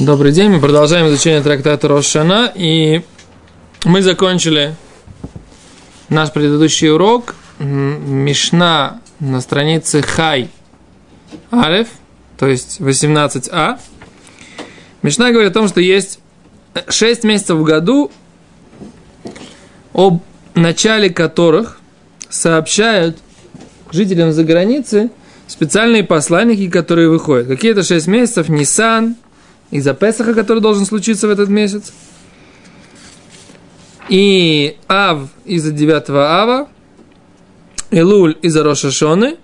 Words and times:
Добрый 0.00 0.32
день, 0.32 0.48
мы 0.48 0.60
продолжаем 0.60 1.08
изучение 1.08 1.42
трактата 1.42 1.86
Рошана, 1.86 2.50
и 2.54 3.02
мы 3.84 4.00
закончили 4.00 4.74
наш 6.08 6.32
предыдущий 6.32 6.90
урок. 6.90 7.34
Мишна 7.58 9.02
на 9.18 9.42
странице 9.42 10.00
Хай 10.00 10.48
Алев, 11.50 11.88
то 12.38 12.46
есть 12.46 12.80
18а. 12.80 13.78
Мишна 15.02 15.32
говорит 15.32 15.50
о 15.50 15.54
том, 15.54 15.68
что 15.68 15.82
есть 15.82 16.20
6 16.88 17.24
месяцев 17.24 17.58
в 17.58 17.62
году, 17.62 18.10
об 19.92 20.22
начале 20.54 21.10
которых 21.10 21.78
сообщают 22.30 23.18
жителям 23.92 24.32
за 24.32 24.44
границы 24.44 25.10
специальные 25.46 26.04
посланники, 26.04 26.70
которые 26.70 27.10
выходят. 27.10 27.48
Какие-то 27.48 27.82
6 27.82 28.06
месяцев, 28.06 28.48
Нисан, 28.48 29.16
из-за 29.70 29.94
Песаха, 29.94 30.34
который 30.34 30.60
должен 30.60 30.84
случиться 30.84 31.28
в 31.28 31.30
этот 31.30 31.48
месяц. 31.48 31.92
И 34.08 34.76
Ав 34.88 35.28
из-за 35.44 35.70
9 35.70 36.10
Ава, 36.10 36.68
Илуль 37.90 38.36
из-за 38.42 38.64
Рошашоны, 38.64 39.36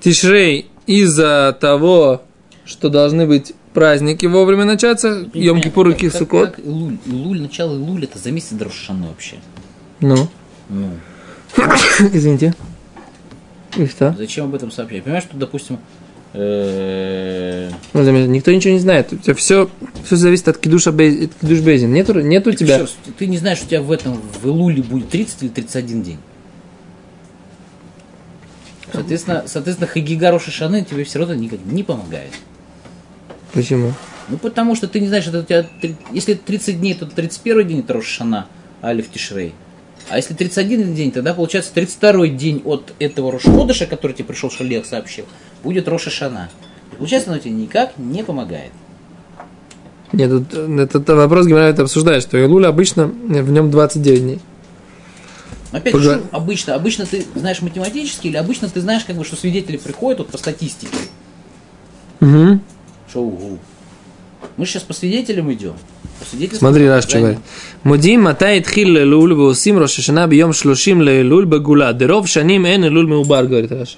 Тишрей 0.00 0.66
из-за 0.86 1.56
того, 1.60 2.22
что 2.64 2.88
должны 2.88 3.26
быть 3.26 3.54
праздники 3.72 4.26
вовремя 4.26 4.64
начаться, 4.64 5.28
Йом 5.32 5.60
Кипур 5.60 5.88
и 5.88 6.10
Сукот. 6.10 6.58
Илуль, 6.58 6.98
Илуль, 7.06 7.40
начало 7.42 7.74
Илуль, 7.74 8.04
это 8.04 8.18
за 8.18 8.32
месяц 8.32 8.52
до 8.52 8.64
Рошашаны 8.64 9.08
вообще. 9.08 9.36
Ну, 10.00 10.28
Ну, 10.68 10.90
извините. 12.12 12.54
И 13.76 13.86
что? 13.86 14.14
зачем 14.16 14.46
об 14.46 14.54
этом 14.54 14.70
сообщать? 14.70 15.02
Понимаешь, 15.02 15.24
что, 15.24 15.36
допустим, 15.36 15.78
Ну, 16.34 18.02
заметь, 18.02 18.28
Никто 18.28 18.50
ничего 18.52 18.74
не 18.74 18.80
знает. 18.80 19.12
У 19.12 19.16
тебя 19.16 19.34
все, 19.34 19.70
все 20.04 20.16
зависит 20.16 20.48
от 20.48 20.58
кидуша 20.58 20.90
Бей- 20.90 21.26
от 21.26 21.34
кидуш 21.34 21.60
Бейзин. 21.60 21.92
Нету, 21.92 22.20
нету 22.20 22.50
у 22.50 22.52
тебя... 22.52 22.78
Раз, 22.78 22.96
ты 23.16 23.26
не 23.26 23.38
знаешь, 23.38 23.62
у 23.62 23.66
тебя 23.66 23.80
в 23.82 23.92
этом, 23.92 24.20
в 24.42 24.46
Илуле 24.46 24.82
будет 24.82 25.10
30 25.10 25.42
или 25.44 25.48
31 25.50 26.02
день. 26.02 26.18
Соответственно, 28.92 29.44
соответственно 29.46 29.88
Хагига 29.88 30.30
Роша 30.30 30.50
Шаны 30.50 30.84
тебе 30.84 31.04
все 31.04 31.20
равно 31.20 31.34
никак 31.34 31.60
не 31.64 31.84
помогает. 31.84 32.32
Почему? 33.52 33.92
Ну, 34.28 34.36
потому 34.38 34.74
что 34.74 34.88
ты 34.88 34.98
не 35.00 35.06
знаешь, 35.06 35.26
это 35.26 35.40
у 35.40 35.42
тебя, 35.42 35.66
если 36.12 36.34
30 36.34 36.80
дней, 36.80 36.94
то 36.94 37.06
31 37.06 37.68
день 37.68 37.80
это 37.80 37.92
Роша 37.92 38.08
Шана, 38.08 38.48
Алиф 38.82 39.10
Тишрей. 39.10 39.54
А 40.08 40.16
если 40.16 40.34
31 40.34 40.94
день, 40.94 41.12
тогда 41.12 41.32
получается 41.32 41.72
32 41.74 42.28
день 42.28 42.62
от 42.64 42.92
этого 42.98 43.32
Рошходыша, 43.32 43.86
который 43.86 44.12
тебе 44.12 44.26
пришел 44.26 44.50
Шалех 44.50 44.84
сообщил, 44.84 45.24
будет 45.64 45.88
Роша 45.88 46.10
Шана. 46.10 46.48
Получается, 46.98 47.30
оно 47.30 47.38
тебе 47.38 47.50
никак 47.52 47.98
не 47.98 48.22
помогает. 48.22 48.70
Нет, 50.12 50.30
тут, 50.30 50.46
э, 50.52 50.82
этот 50.82 51.08
вопрос 51.08 51.46
Гимара 51.46 51.64
это 51.64 51.82
обсуждает, 51.82 52.22
что 52.22 52.42
Илуля 52.42 52.68
обычно 52.68 53.02
э, 53.30 53.42
в 53.42 53.50
нем 53.50 53.70
29 53.70 54.22
дней. 54.22 54.40
Опять 55.72 55.96
же, 55.96 56.10
Пога... 56.10 56.22
обычно, 56.30 56.74
обычно 56.74 57.04
ты 57.04 57.24
знаешь 57.34 57.60
математически, 57.60 58.28
или 58.28 58.36
обычно 58.36 58.68
ты 58.68 58.80
знаешь, 58.80 59.04
как 59.04 59.16
бы, 59.16 59.24
что 59.24 59.34
свидетели 59.34 59.76
приходят 59.76 60.18
вот 60.20 60.28
по 60.28 60.38
статистике. 60.38 60.96
Угу. 62.20 62.60
Что 63.08 63.22
угу. 63.22 63.58
Мы 64.56 64.66
сейчас 64.66 64.82
по 64.84 64.92
свидетелям 64.92 65.52
идем. 65.52 65.74
По 66.20 66.56
Смотри, 66.56 66.86
наш 66.86 67.04
что 67.04 67.18
говорит. 67.18 67.38
Мудим 67.82 68.22
матай 68.22 68.60
тхил 68.60 68.88
лелуль 68.88 69.34
баусим 69.34 69.78
рошашана 69.78 70.26
бьем 70.28 70.52
шлушим 70.52 71.02
лелуль 71.02 71.44
Бегула. 71.44 71.92
Деров 71.92 72.28
шаним 72.28 72.66
эн 72.66 72.84
лелуль 72.84 73.08
меубар, 73.08 73.46
говорит 73.46 73.72
Раша 73.72 73.96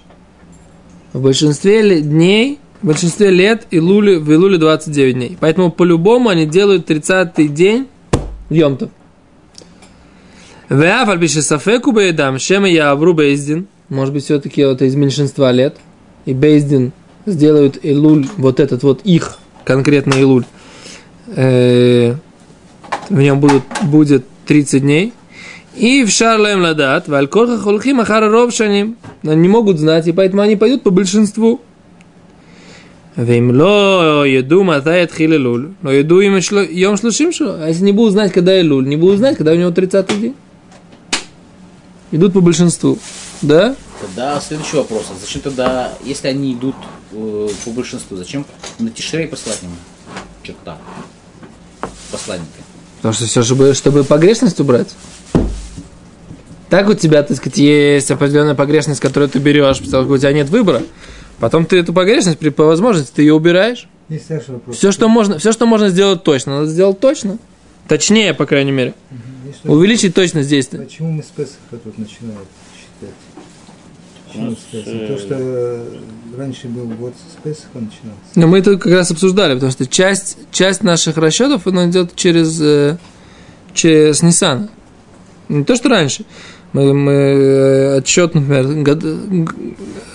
в 1.17 1.23
большинстве 1.23 2.01
дней, 2.03 2.59
в 2.83 2.87
большинстве 2.89 3.31
лет 3.31 3.67
Илули, 3.71 4.17
в 4.17 4.31
Илуле 4.31 4.59
29 4.59 5.15
дней. 5.15 5.39
Поэтому 5.41 5.71
по-любому 5.71 6.29
они 6.29 6.45
делают 6.45 6.91
30-й 6.91 7.49
день 7.49 7.87
Йомтов. 8.51 8.91
Веаф 10.69 11.09
альбиши 11.09 11.41
сафеку 11.41 11.93
бейдам, 11.93 12.39
шема 12.39 12.69
я 12.69 12.91
авру 12.91 13.15
бейздин. 13.15 13.67
Может 13.89 14.13
быть, 14.13 14.25
все-таки 14.25 14.61
это 14.61 14.85
из 14.85 14.95
меньшинства 14.95 15.53
лет. 15.53 15.77
И 16.27 16.35
бейздин 16.35 16.93
сделают 17.25 17.79
Илуль, 17.83 18.27
вот 18.37 18.61
этот 18.61 18.83
вот 18.83 19.01
их, 19.05 19.39
конкретно 19.65 20.15
Илуль. 20.15 20.45
Э, 21.29 22.15
в 23.09 23.19
нем 23.19 23.41
будут, 23.41 23.63
будет 23.85 24.27
30 24.45 24.83
дней. 24.83 25.15
И 25.77 26.05
в 26.05 26.11
Шарлем 26.11 26.63
Ладат, 26.63 27.07
в 27.07 27.15
Алькорха 27.15 27.59
Хулхим 27.59 28.01
Ахара 28.01 28.31
Ровшаним. 28.31 28.97
Они 29.23 29.43
не 29.43 29.49
могут 29.49 29.79
знать, 29.79 30.07
и 30.09 30.13
поэтому 30.13 30.41
они 30.41 30.57
пойдут 30.57 30.83
по 30.83 30.91
большинству. 30.91 31.61
Вим 33.17 33.51
ло 33.51 34.25
еду 34.25 34.63
матает 34.63 35.13
хилелуль. 35.13 35.75
Но 35.83 35.91
еду 35.91 36.21
им 36.21 36.37
йом 36.37 36.97
шлушим 36.97 37.33
шо. 37.33 37.57
А 37.61 37.69
если 37.69 37.85
не 37.85 37.93
будут 37.93 38.13
знать, 38.13 38.33
когда 38.33 38.59
Илуль, 38.59 38.87
не 38.87 38.97
будут 38.97 39.19
знать, 39.19 39.37
когда 39.37 39.53
у 39.53 39.57
него 39.57 39.71
30 39.71 40.21
день. 40.21 40.35
Идут 42.11 42.33
по 42.33 42.41
большинству. 42.41 42.99
Да? 43.43 43.75
Тогда 44.01 44.41
следующий 44.41 44.77
вопрос. 44.77 45.07
А 45.11 45.15
зачем 45.21 45.43
тогда, 45.43 45.93
если 46.05 46.29
они 46.29 46.55
идут 46.55 46.77
э, 47.13 47.49
по 47.65 47.71
большинству, 47.71 48.17
зачем 48.17 48.47
на 48.79 48.91
Тишрей 48.91 49.27
послать 49.27 49.63
им 49.63 49.71
черта? 50.43 50.79
Посланника. 52.13 52.47
Потому 52.99 53.15
что 53.15 53.27
все, 53.27 53.43
чтобы, 53.43 53.75
чтобы 53.75 54.05
погрешность 54.05 54.61
убрать. 54.61 54.95
Так 56.77 56.91
у 56.91 56.93
тебя, 56.95 57.23
так 57.23 57.35
сказать, 57.39 57.57
есть 57.57 58.11
определенная 58.11 58.55
погрешность, 58.55 59.01
которую 59.01 59.31
ты 59.31 59.39
берешь, 59.39 59.79
потому 59.79 60.05
что 60.05 60.13
у 60.13 60.19
тебя 60.19 60.35
нет 60.35 60.51
выбора. 60.51 60.83
Потом 61.41 61.65
ты 61.65 61.79
эту 61.79 61.95
погрешность, 61.95 62.39
при 62.39 62.51
по 62.51 62.65
возможности, 62.65 63.13
ты 63.15 63.23
ее 63.23 63.33
убираешь. 63.33 63.89
Есть 64.11 64.29
вопрос. 64.29 64.77
Все, 64.77 64.93
что 64.93 65.09
можно, 65.09 65.39
все, 65.39 65.53
что 65.53 65.65
можно 65.65 65.89
сделать 65.89 66.23
точно, 66.23 66.57
надо 66.59 66.67
сделать 66.71 67.01
точно. 67.01 67.39
Точнее, 67.89 68.35
по 68.35 68.45
крайней 68.45 68.73
мере. 68.73 68.93
Что- 69.59 69.73
Увеличить 69.73 70.15
точность 70.15 70.51
действия. 70.51 70.81
Почему 70.81 71.13
мы 71.13 71.23
с 71.23 71.29
Песаха 71.35 71.79
тут 71.83 71.97
начинаем 71.97 72.41
считать? 72.77 73.15
Почему 74.27 74.51
с 74.51 74.59
Песаха? 74.71 75.07
То, 75.07 75.19
что 75.19 75.35
э, 75.39 75.89
раньше 76.37 76.69
был 76.69 76.89
год 76.89 77.15
с 77.15 77.43
Песаха 77.43 77.69
начинался. 77.77 78.21
Но 78.35 78.49
мы 78.49 78.59
это 78.59 78.77
как 78.77 78.93
раз 78.93 79.11
обсуждали, 79.11 79.55
потому 79.55 79.73
что 79.73 79.87
часть, 79.87 80.37
часть 80.53 80.83
наших 80.83 81.17
расчетов 81.17 81.67
она 81.67 81.89
идет 81.89 82.15
через, 82.17 82.61
э, 82.61 82.99
через 83.73 84.23
Nissan. 84.23 84.69
Не 85.49 85.65
то, 85.65 85.75
что 85.75 85.89
раньше. 85.89 86.27
Мы, 86.73 86.93
мы 86.93 87.13
э, 87.13 87.97
отсчет, 87.99 88.35
например, 88.35 88.67
год- 88.85 89.55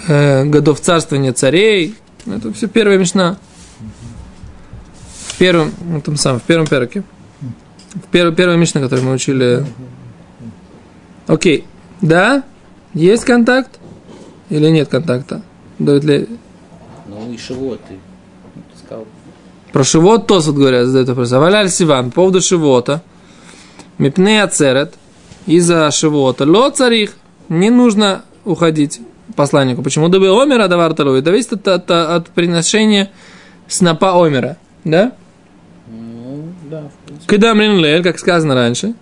э, 0.07 0.45
годов 0.45 0.79
царствования 0.79 1.33
царей. 1.33 1.95
Это 2.25 2.53
все 2.53 2.67
первая 2.67 2.97
мечта. 2.97 3.37
В 5.27 5.37
первом, 5.37 5.71
ну, 5.83 6.01
там 6.01 6.17
сам, 6.17 6.39
в 6.39 6.43
первом 6.43 6.67
пероке. 6.67 7.03
В 7.95 8.07
первой, 8.11 8.35
первой 8.35 8.57
мишне, 8.57 8.79
которую 8.81 9.07
мы 9.07 9.13
учили. 9.13 9.65
Окей. 11.27 11.65
Да? 12.01 12.43
Есть 12.93 13.25
контакт? 13.25 13.79
Или 14.49 14.69
нет 14.69 14.87
контакта? 14.87 15.41
Давид 15.79 16.03
Леви. 16.03 16.27
Ну 17.07 17.31
и 17.33 17.37
Шивот, 17.37 17.79
ты, 17.87 17.93
ну, 18.55 18.61
ты 18.71 18.85
сказал. 18.85 19.07
Про 19.71 19.83
Шивот 19.83 20.27
Тосут 20.27 20.55
говорят, 20.55 20.87
задают 20.87 21.09
вопрос. 21.09 21.31
Аваляль 21.31 21.69
Сиван, 21.69 22.09
по 22.11 22.15
поводу 22.15 22.41
Шивота. 22.41 23.01
Мипне 23.97 24.43
Ацерет, 24.43 24.95
из-за 25.45 25.89
Шивота. 25.91 26.45
Ло 26.45 26.69
царих, 26.71 27.13
не 27.49 27.69
нужно 27.69 28.23
уходить 28.45 29.01
посланнику. 29.35 29.81
Почему? 29.81 30.09
Дабы 30.09 30.29
Омера 30.29 30.67
давар 30.67 30.93
талу. 30.93 31.13
Это 31.13 31.31
зависит 31.31 31.53
от, 31.53 31.67
от, 31.67 31.91
от 31.91 32.29
приношения 32.29 33.11
снопа 33.67 34.23
Омера. 34.23 34.57
Да? 34.83 35.13
Ну, 35.89 36.53
да. 36.69 36.89
Когда 37.27 37.53
Млин 37.53 38.03
как 38.03 38.19
сказано 38.19 38.55
раньше. 38.55 38.93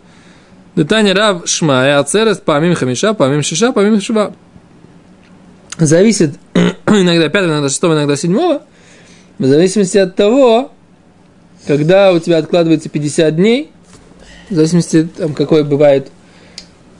Детание 0.75 1.13
Рав 1.13 1.47
Шмая, 1.49 1.99
Ацерет, 1.99 2.43
помим 2.43 2.75
Хамиша, 2.75 3.13
помим 3.13 3.43
Шиша, 3.43 3.73
помим 3.73 3.99
Шива. 3.99 4.33
Зависит 5.77 6.35
иногда 6.53 7.27
пятого, 7.29 7.51
иногда 7.51 7.69
шестого, 7.69 7.93
иногда 7.93 8.15
седьмого. 8.15 8.61
В 9.39 9.45
зависимости 9.45 9.97
от 9.97 10.15
того, 10.15 10.71
когда 11.65 12.11
у 12.13 12.19
тебя 12.19 12.37
откладывается 12.37 12.89
50 12.89 13.35
дней, 13.35 13.71
в 14.49 14.55
зависимости, 14.55 15.07
там, 15.17 15.33
какой 15.33 15.63
бывает... 15.63 16.11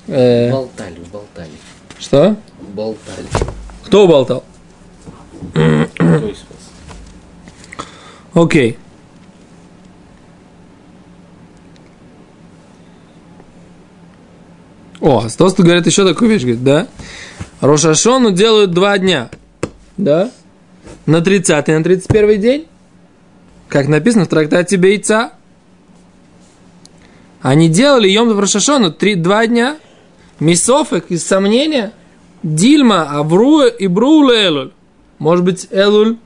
э, 0.09 0.51
Болтали, 0.51 1.00
болтали, 1.11 1.51
что? 2.00 2.35
болтали. 2.73 3.27
Кто 3.85 4.07
есть, 6.27 6.45
Окей. 8.33 8.77
О, 15.01 15.27
Стос 15.29 15.53
тут 15.56 15.65
говорит 15.65 15.85
еще 15.85 16.06
такую 16.06 16.29
вещь, 16.29 16.41
говорит, 16.41 16.63
да? 16.63 16.88
Рошашону 17.61 18.31
делают 18.31 18.71
два 18.71 18.97
дня, 18.97 19.29
да? 19.97 20.31
На 21.06 21.21
30 21.21 21.69
и 21.69 21.71
на 21.71 21.83
31 21.83 22.41
день, 22.41 22.67
как 23.67 23.88
написано 23.88 24.25
в 24.25 24.27
трактате 24.27 24.77
Бейца. 24.77 25.31
Они 27.41 27.69
делали 27.69 28.09
Йом 28.09 28.38
Рошашону 28.38 28.91
три, 28.91 29.15
два 29.15 29.47
дня, 29.47 29.77
Мисофек 30.39 31.06
из 31.09 31.25
сомнения, 31.25 31.91
Дильма, 32.44 33.19
Авруа 33.19 33.68
и 33.68 33.88
Брула 33.88 34.33
Элуль. 34.33 34.71
Может 35.18 35.44
быть, 35.44 35.68
Элуль 35.71 36.18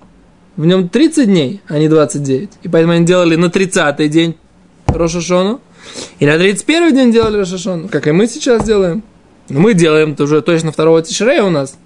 в 0.56 0.66
нем 0.66 0.90
30 0.90 1.26
дней, 1.26 1.62
а 1.68 1.80
не 1.80 1.90
29. 1.90 2.50
И 2.62 2.68
поэтому 2.68 2.94
они 2.94 3.06
делали 3.06 3.36
на 3.36 3.48
30-й 3.48 4.08
день 4.08 4.36
Рошашону. 4.86 5.62
И 6.20 6.26
на 6.26 6.38
31 6.38 6.96
день 6.96 7.12
делали 7.12 7.38
Рошашону, 7.38 7.90
как 7.90 8.08
и 8.08 8.12
мы 8.12 8.28
сейчас 8.28 8.64
делаем. 8.64 9.04
Мы 9.50 9.74
делаем 9.74 10.16
уже 10.18 10.42
точно 10.42 10.72
второго 10.72 11.02
Тишрея 11.02 11.44
у 11.44 11.50
нас. 11.50 11.78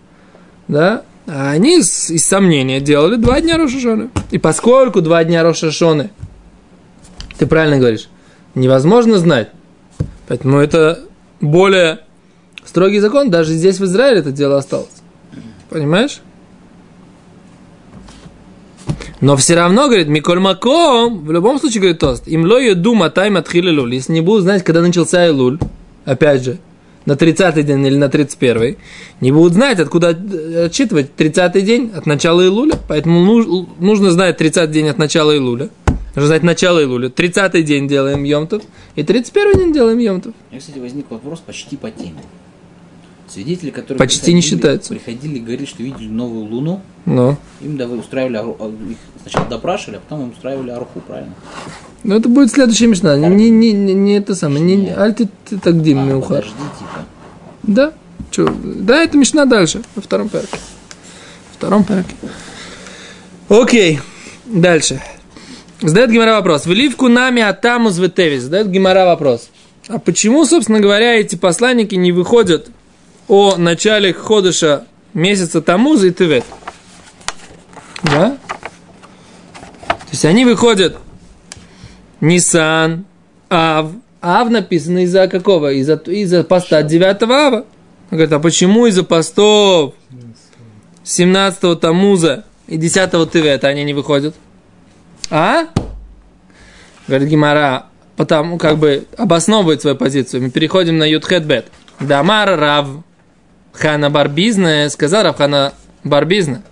Да? 0.67 1.03
А 1.25 1.51
они 1.51 1.79
из, 1.79 2.09
из 2.09 2.25
сомнения 2.25 2.79
делали 2.79 3.15
два 3.15 3.41
дня 3.41 3.57
Рошашоны. 3.57 4.09
И 4.31 4.37
поскольку 4.37 5.01
два 5.01 5.23
дня 5.23 5.43
Рошашоны, 5.43 6.11
ты 7.37 7.47
правильно 7.47 7.77
говоришь, 7.77 8.09
невозможно 8.53 9.17
знать. 9.17 9.49
Поэтому 10.27 10.57
это 10.57 10.99
более 11.39 11.99
строгий 12.67 12.99
закон. 12.99 13.29
Даже 13.29 13.53
здесь 13.53 13.79
в 13.79 13.85
Израиле 13.85 14.19
это 14.19 14.31
дело 14.31 14.57
осталось. 14.57 14.87
Понимаешь? 15.69 16.21
Но 19.19 19.35
все 19.35 19.55
равно, 19.55 19.87
говорит, 19.87 20.07
Миколь 20.07 20.39
Маком, 20.39 21.25
в 21.25 21.31
любом 21.31 21.59
случае, 21.59 21.81
говорит 21.81 21.99
Тост, 21.99 22.27
им 22.27 22.45
ло 22.45 22.75
дума 22.75 23.09
тайм 23.09 23.35
отхили 23.35 23.75
луль. 23.75 23.95
Если 23.95 24.13
не 24.13 24.21
будут 24.21 24.43
знать, 24.43 24.63
когда 24.63 24.81
начался 24.81 25.27
Илуль, 25.27 25.57
опять 26.05 26.43
же, 26.43 26.59
на 27.05 27.13
30-й 27.13 27.63
день 27.63 27.83
или 27.85 27.95
на 27.95 28.05
31-й, 28.05 28.77
не 29.21 29.31
будут 29.31 29.53
знать, 29.53 29.79
откуда 29.79 30.09
отчитывать 30.65 31.11
30-й 31.17 31.61
день 31.63 31.91
от 31.95 32.05
начала 32.05 32.45
Илуля. 32.45 32.75
Поэтому 32.87 33.23
нужно 33.79 34.11
знать 34.11 34.39
30-й 34.39 34.67
день 34.67 34.89
от 34.89 34.99
начала 34.99 35.35
Илуля. 35.35 35.69
Нужно 36.15 36.27
знать 36.27 36.43
начало 36.43 36.83
Илуля. 36.83 37.09
30-й 37.09 37.63
день 37.63 37.87
делаем 37.87 38.23
Йомтов, 38.23 38.61
и 38.95 39.01
31-й 39.01 39.57
день 39.57 39.73
делаем 39.73 39.97
Йомтов. 39.97 40.33
Меня, 40.51 40.59
кстати, 40.59 40.77
возник 40.77 41.09
вопрос 41.09 41.39
почти 41.39 41.75
по 41.75 41.89
теме. 41.89 42.21
Свидетели, 43.37 43.69
которые 43.69 43.99
Почти 43.99 44.33
не 44.33 44.41
считаются. 44.41 44.95
приходили 44.95 45.35
и 45.37 45.39
говорили, 45.39 45.65
что 45.67 45.83
видели 45.83 46.07
новую 46.07 46.45
луну, 46.45 46.81
Но. 47.05 47.37
им 47.61 47.77
давай 47.77 47.99
устраивали, 47.99 48.37
а, 48.37 48.67
их 48.89 48.97
сначала 49.21 49.45
допрашивали, 49.45 49.97
а 49.97 49.99
потом 49.99 50.23
им 50.23 50.31
устраивали 50.31 50.71
аруху, 50.71 51.01
правильно? 51.01 51.35
Ну, 52.03 52.15
это 52.15 52.29
будет 52.29 52.49
следующая 52.51 52.87
мечта. 52.87 53.15
Не, 53.15 53.51
не, 53.51 53.71
не, 53.73 53.93
не 53.93 54.17
это 54.17 54.33
самое. 54.33 54.61
Не, 54.61 54.89
аль 54.89 55.13
ты, 55.13 55.29
ты 55.47 55.59
так 55.59 55.83
дим 55.83 55.99
А, 55.99 56.03
меухар. 56.05 56.37
подожди, 56.45 56.55
типа. 56.79 57.05
Да. 57.61 57.93
Чё? 58.31 58.51
Да, 58.63 59.03
это 59.03 59.15
мечта 59.19 59.45
дальше, 59.45 59.83
во 59.93 60.01
втором 60.01 60.29
перке. 60.29 60.57
Во 60.57 61.53
втором 61.57 61.83
перке. 61.83 62.15
Окей. 63.49 63.99
Дальше. 64.47 64.99
Задает 65.79 66.09
Гимара 66.09 66.33
вопрос. 66.37 66.65
Вливку 66.65 67.07
нами 67.07 67.43
атамус 67.43 67.99
ветевис. 67.99 68.41
Задает 68.41 68.71
Гимара 68.71 69.05
вопрос. 69.05 69.49
А 69.89 69.99
почему, 69.99 70.43
собственно 70.45 70.79
говоря, 70.79 71.13
эти 71.19 71.35
посланники 71.35 71.93
не 71.93 72.11
выходят 72.11 72.71
о 73.27 73.57
начале 73.57 74.13
ходыша 74.13 74.85
месяца 75.13 75.61
Тамуза 75.61 76.07
и 76.07 76.11
Тевет? 76.11 76.45
Да? 78.03 78.37
То 79.87 80.11
есть 80.11 80.25
они 80.25 80.45
выходят 80.45 80.97
Нисан, 82.21 83.05
Ав. 83.49 83.91
Ав 84.21 84.49
написано 84.49 85.03
из-за 85.03 85.27
какого? 85.27 85.71
Из-за, 85.73 85.95
из-за 85.95 86.43
поста 86.43 86.81
9 86.81 87.23
Ава. 87.23 87.65
Он 88.09 88.17
говорит, 88.17 88.31
а 88.31 88.39
почему 88.39 88.85
из-за 88.85 89.03
постов 89.03 89.93
17-го 91.03 91.75
Тамуза 91.75 92.45
и 92.67 92.77
10-го 92.77 93.25
Тевета 93.25 93.67
они 93.67 93.83
не 93.83 93.93
выходят? 93.93 94.35
А? 95.29 95.67
Говорит 97.07 97.29
Гимара, 97.29 97.87
потому 98.15 98.57
как 98.57 98.77
бы 98.77 99.05
обосновывает 99.17 99.81
свою 99.81 99.95
позицию. 99.95 100.43
Мы 100.43 100.49
переходим 100.49 100.97
на 100.97 101.03
Ютхет 101.03 101.45
Бет. 101.45 101.67
Дамар 101.99 102.59
Рав 102.59 102.87
Хана 103.77 104.09
Барбизна, 104.09 104.89
сказал 104.89 105.23
Рав 105.23 105.37
Хана 105.37 105.73
Барбизна. 106.03 106.63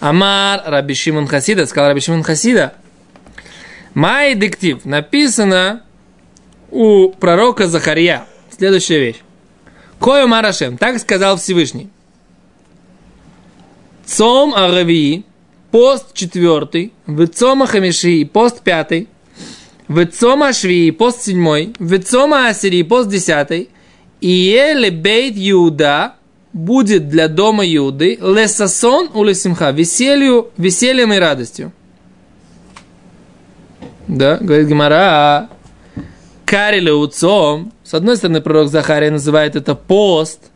Амар 0.00 0.62
Раби 0.66 0.94
Шимон 0.94 1.26
Хасида, 1.26 1.66
сказал 1.66 1.90
Раби 1.90 2.00
Шимон 2.00 2.22
Хасида. 2.22 2.74
Май 3.94 4.34
диктив. 4.34 4.84
Написано 4.84 5.82
у 6.70 7.10
пророка 7.10 7.66
Захария. 7.66 8.24
Следующая 8.56 8.98
вещь. 8.98 9.20
Кою 9.98 10.28
Марашем. 10.28 10.78
Так 10.78 10.98
сказал 10.98 11.36
Всевышний. 11.36 11.88
Цом 14.06 14.54
Аравии. 14.54 15.24
Пост 15.70 16.14
четвертый. 16.14 16.92
Вецома 17.06 17.66
Хамиши. 17.66 18.24
Пост 18.24 18.62
пятый. 18.62 19.08
Вецома 19.88 20.52
Шви. 20.52 20.90
Пост 20.90 21.22
седьмой. 21.22 21.74
Вецома 21.78 22.48
Асири. 22.48 22.82
Пост 22.82 23.08
десятый. 23.08 23.68
И 24.20 24.28
еле 24.28 24.90
бейт 24.90 25.34
Иуда 25.36 26.14
будет 26.52 27.08
для 27.08 27.28
дома 27.28 27.64
Иуды 27.66 28.18
лесасон 28.20 29.10
у 29.14 29.24
лесимха. 29.24 29.70
Веселью, 29.70 30.50
весельем 30.56 31.12
и 31.12 31.18
радостью. 31.18 31.72
Да, 34.08 34.38
говорит 34.38 34.66
Гимара, 34.66 35.48
Кариле 36.44 36.92
уцом. 36.92 37.72
С 37.84 37.94
одной 37.94 38.16
стороны, 38.16 38.40
пророк 38.40 38.68
Захария 38.68 39.10
называет 39.10 39.54
это 39.54 39.76
пост. 39.76 40.50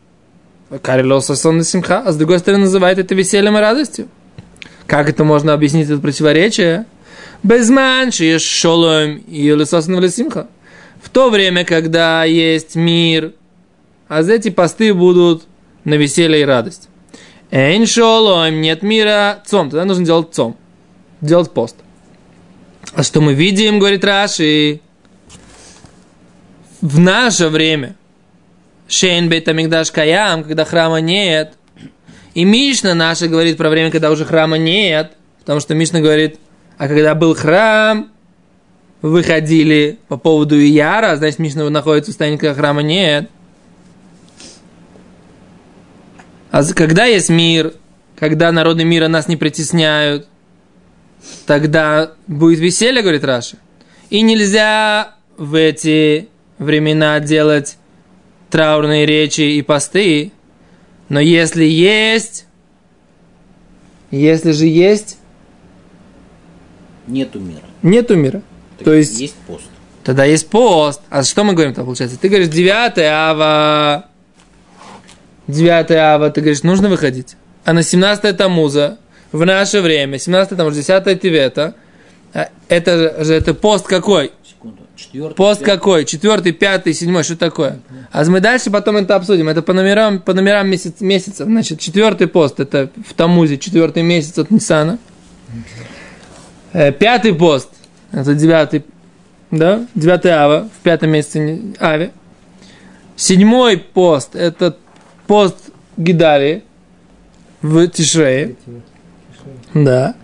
Кариле 0.81 1.21
сасон 1.21 1.63
симха, 1.63 1.99
а 1.99 2.11
с 2.11 2.17
другой 2.17 2.39
стороны, 2.39 2.63
называет 2.65 2.97
это 2.97 3.15
весельем 3.15 3.55
и 3.55 3.61
радостью. 3.61 4.09
Как 4.87 5.09
это 5.09 5.23
можно 5.23 5.53
объяснить, 5.53 5.89
это 5.89 6.01
противоречие? 6.01 6.85
Безман 7.43 8.11
шолом 8.11 9.17
и 9.17 9.49
лесосон 9.51 10.09
симха. 10.09 10.47
В 11.01 11.09
то 11.09 11.29
время, 11.29 11.63
когда 11.63 12.25
есть 12.25 12.75
мир, 12.75 13.31
а 14.09 14.21
эти 14.21 14.49
посты 14.49 14.93
будут 14.93 15.43
на 15.85 15.93
веселье 15.93 16.41
и 16.41 16.45
радость. 16.45 16.89
Эйн 17.51 17.85
шолом, 17.85 18.59
нет 18.59 18.81
мира, 18.81 19.41
цом, 19.45 19.69
тогда 19.69 19.85
нужно 19.85 20.03
делать 20.05 20.33
цом, 20.33 20.57
делать 21.21 21.51
пост. 21.51 21.77
А 22.93 23.03
что 23.03 23.21
мы 23.21 23.33
видим, 23.33 23.79
говорит 23.79 24.03
Раши, 24.03 24.81
в 26.81 26.99
наше 26.99 27.47
время, 27.47 27.95
Шейн 28.87 29.29
бейт 29.29 29.47
амигдаш 29.47 29.91
каям, 29.91 30.43
когда 30.43 30.65
храма 30.65 30.99
нет, 31.01 31.53
и 32.33 32.43
Мишна 32.43 32.93
наша 32.93 33.27
говорит 33.27 33.57
про 33.57 33.69
время, 33.69 33.91
когда 33.91 34.11
уже 34.11 34.25
храма 34.25 34.57
нет, 34.57 35.13
потому 35.39 35.59
что 35.59 35.73
Мишна 35.73 36.01
говорит, 36.01 36.37
а 36.77 36.87
когда 36.87 37.15
был 37.15 37.33
храм, 37.33 38.11
выходили 39.01 39.99
по 40.07 40.17
поводу 40.17 40.59
Ияра, 40.59 41.15
значит, 41.15 41.39
Мишна 41.39 41.69
находится 41.69 42.11
в 42.11 42.13
состоянии, 42.13 42.37
когда 42.37 42.53
храма 42.53 42.81
нет. 42.81 43.29
А 46.55 46.63
когда 46.73 47.03
есть 47.03 47.27
мир, 47.27 47.73
когда 48.17 48.49
народы 48.49 48.85
мира 48.85 49.09
нас 49.09 49.27
не 49.27 49.35
притесняют, 49.35 50.25
тогда 51.45 52.13
будет 52.27 52.59
веселье, 52.59 53.01
говорит 53.01 53.25
Раша. 53.25 53.57
И 54.09 54.21
нельзя 54.21 55.15
в 55.35 55.53
эти 55.53 56.29
времена 56.57 57.19
делать 57.19 57.75
траурные 58.49 59.05
речи 59.05 59.41
и 59.41 59.61
посты. 59.63 60.31
Но 61.09 61.19
если 61.19 61.65
есть, 61.65 62.45
если 64.09 64.53
же 64.53 64.65
есть, 64.65 65.17
Нету 67.05 67.41
мира. 67.41 67.65
нету 67.81 68.15
мира. 68.15 68.41
Так 68.77 68.85
То 68.85 68.93
есть, 68.93 69.19
есть 69.19 69.35
пост. 69.45 69.65
тогда 70.05 70.23
есть 70.23 70.47
пост. 70.49 71.01
А 71.09 71.21
что 71.23 71.43
мы 71.43 71.51
говорим 71.51 71.73
там, 71.73 71.83
получается? 71.83 72.17
Ты 72.17 72.29
говоришь, 72.29 72.47
9 72.47 72.97
ава, 72.99 74.09
9 75.47 75.91
ава, 75.91 76.29
ты 76.29 76.41
говоришь, 76.41 76.63
нужно 76.63 76.89
выходить. 76.89 77.35
А 77.63 77.73
на 77.73 77.83
17 77.83 78.35
Тамуза, 78.37 78.97
в 79.31 79.45
наше 79.45 79.81
время, 79.81 80.19
17 80.19 80.57
Тамуза, 80.57 80.77
10 80.77 81.21
Тивета, 81.21 81.75
это 82.67 83.23
же 83.23 83.33
это 83.33 83.53
пост 83.53 83.85
какой? 83.87 84.31
Секунду. 84.43 84.83
Четвертый. 84.95 85.35
Пост 85.35 85.59
пятый. 85.59 85.71
какой? 85.71 86.05
Четвертый, 86.05 86.51
пятый, 86.51 86.93
седьмой, 86.93 87.23
что 87.23 87.37
такое? 87.37 87.79
А 88.11 88.23
мы 88.25 88.39
дальше 88.39 88.71
потом 88.71 88.97
это 88.97 89.15
обсудим. 89.15 89.49
Это 89.49 89.61
по 89.61 89.73
номерам, 89.73 90.19
по 90.19 90.33
номерам 90.33 90.69
месяц, 90.69 90.99
месяцев. 90.99 91.47
Значит, 91.47 91.79
четвертый 91.79 92.27
пост, 92.27 92.59
это 92.59 92.89
в 93.07 93.13
Тамузе, 93.13 93.57
четвертый 93.57 94.03
месяц 94.03 94.37
от 94.37 94.51
Нисана. 94.51 94.97
Э, 96.73 96.91
Пятый 96.91 97.33
пост, 97.33 97.69
это 98.11 98.33
девятый, 98.33 98.83
да, 99.51 99.85
девятый 99.95 100.31
ава, 100.31 100.69
в 100.77 100.83
пятом 100.83 101.11
месяце 101.11 101.61
аве. 101.79 102.11
Седьмой 103.15 103.77
пост, 103.77 104.35
это 104.35 104.75
пост 105.27 105.57
Гидали 105.97 106.63
в 107.61 107.87
Тишрее. 107.87 108.55
Да. 109.73 110.15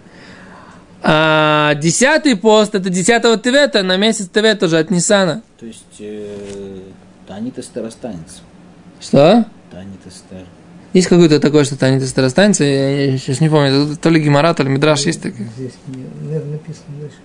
А 1.04 1.74
десятый 1.76 2.36
пост, 2.36 2.76
это 2.76 2.90
десятого 2.90 3.38
Тевета, 3.38 3.82
на 3.82 3.98
месяц 3.98 4.28
Тевета 4.30 4.68
уже 4.68 4.78
от 4.78 4.92
Нисана. 4.92 5.42
То 5.60 5.66
есть 5.66 5.84
э, 6.00 6.80
Танит 7.28 7.58
Эстер 7.58 7.86
останется. 7.86 8.42
Что? 9.00 9.46
Танит 9.72 10.00
Эстер. 10.06 10.46
Есть 10.94 11.08
какое-то 11.08 11.40
такое, 11.40 11.64
что 11.64 11.78
Танит 11.78 12.04
Эстер 12.04 12.24
останется, 12.26 12.64
я, 12.64 13.06
я 13.06 13.18
сейчас 13.18 13.40
не 13.40 13.50
помню, 13.50 13.70
это 13.70 13.96
то 13.98 14.10
ли 14.10 14.22
Гимара, 14.22 14.54
то 14.54 14.62
ли 14.62 14.70
Мидраш 14.70 15.06
есть 15.06 15.24
такое. 15.24 15.48
Здесь 15.58 15.74
наверное, 16.22 16.54
написано 16.54 17.00
дальше. 17.00 17.18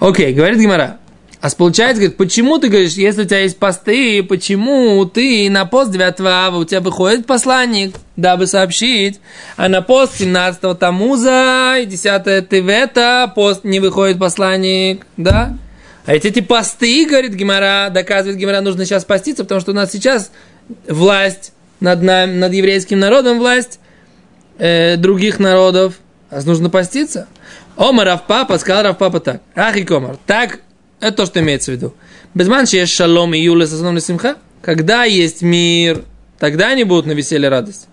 Окей, 0.00 0.34
говорит 0.34 0.58
Гимара. 0.58 0.98
А 1.42 1.50
получается, 1.50 1.96
говорит, 1.96 2.16
почему 2.16 2.58
ты 2.58 2.68
говоришь, 2.68 2.92
если 2.92 3.22
у 3.22 3.24
тебя 3.24 3.40
есть 3.40 3.58
посты, 3.58 4.22
почему 4.22 5.04
ты 5.06 5.50
на 5.50 5.64
пост 5.64 5.90
9 5.90 6.20
ава 6.20 6.56
у 6.56 6.64
тебя 6.64 6.80
выходит 6.80 7.26
посланник, 7.26 7.96
дабы 8.14 8.46
сообщить, 8.46 9.18
а 9.56 9.68
на 9.68 9.82
пост 9.82 10.18
17 10.18 10.78
Тамуза 10.78 11.78
и 11.82 11.86
10 11.86 12.48
Тевета 12.48 13.26
пост 13.34 13.64
не 13.64 13.80
выходит 13.80 14.20
посланник, 14.20 15.04
да? 15.16 15.58
А 16.06 16.14
эти, 16.14 16.28
эти 16.28 16.38
посты, 16.38 17.06
говорит 17.06 17.34
Гимара, 17.34 17.90
доказывает 17.90 18.38
Гимара, 18.38 18.60
нужно 18.60 18.84
сейчас 18.84 19.04
поститься, 19.04 19.42
потому 19.42 19.60
что 19.60 19.72
у 19.72 19.74
нас 19.74 19.90
сейчас 19.90 20.30
власть 20.88 21.52
над, 21.80 22.02
нами, 22.02 22.36
над 22.36 22.52
еврейским 22.52 23.00
народом, 23.00 23.40
власть 23.40 23.80
э, 24.58 24.96
других 24.96 25.40
народов, 25.40 25.94
а 26.30 26.40
нужно 26.42 26.70
поститься. 26.70 27.26
Омар 27.76 28.06
Равпапа, 28.06 28.58
сказал 28.58 28.84
Равпапа 28.84 29.18
так. 29.18 29.40
Ах 29.56 29.76
и 29.76 29.82
комар. 29.82 30.18
Так, 30.24 30.60
это 31.02 31.16
то, 31.16 31.26
что 31.26 31.40
имеется 31.40 31.72
в 31.72 31.74
виду. 31.74 31.94
Безман 32.32 32.64
есть 32.64 32.94
шалом 32.94 33.34
и 33.34 33.38
юля 33.38 33.66
с 33.66 33.72
основной 33.72 34.00
симха. 34.00 34.36
Когда 34.62 35.02
есть 35.02 35.42
мир, 35.42 36.04
тогда 36.38 36.68
они 36.68 36.84
будут 36.84 37.06
на 37.06 37.12
веселье 37.12 37.48
радость. 37.48 37.88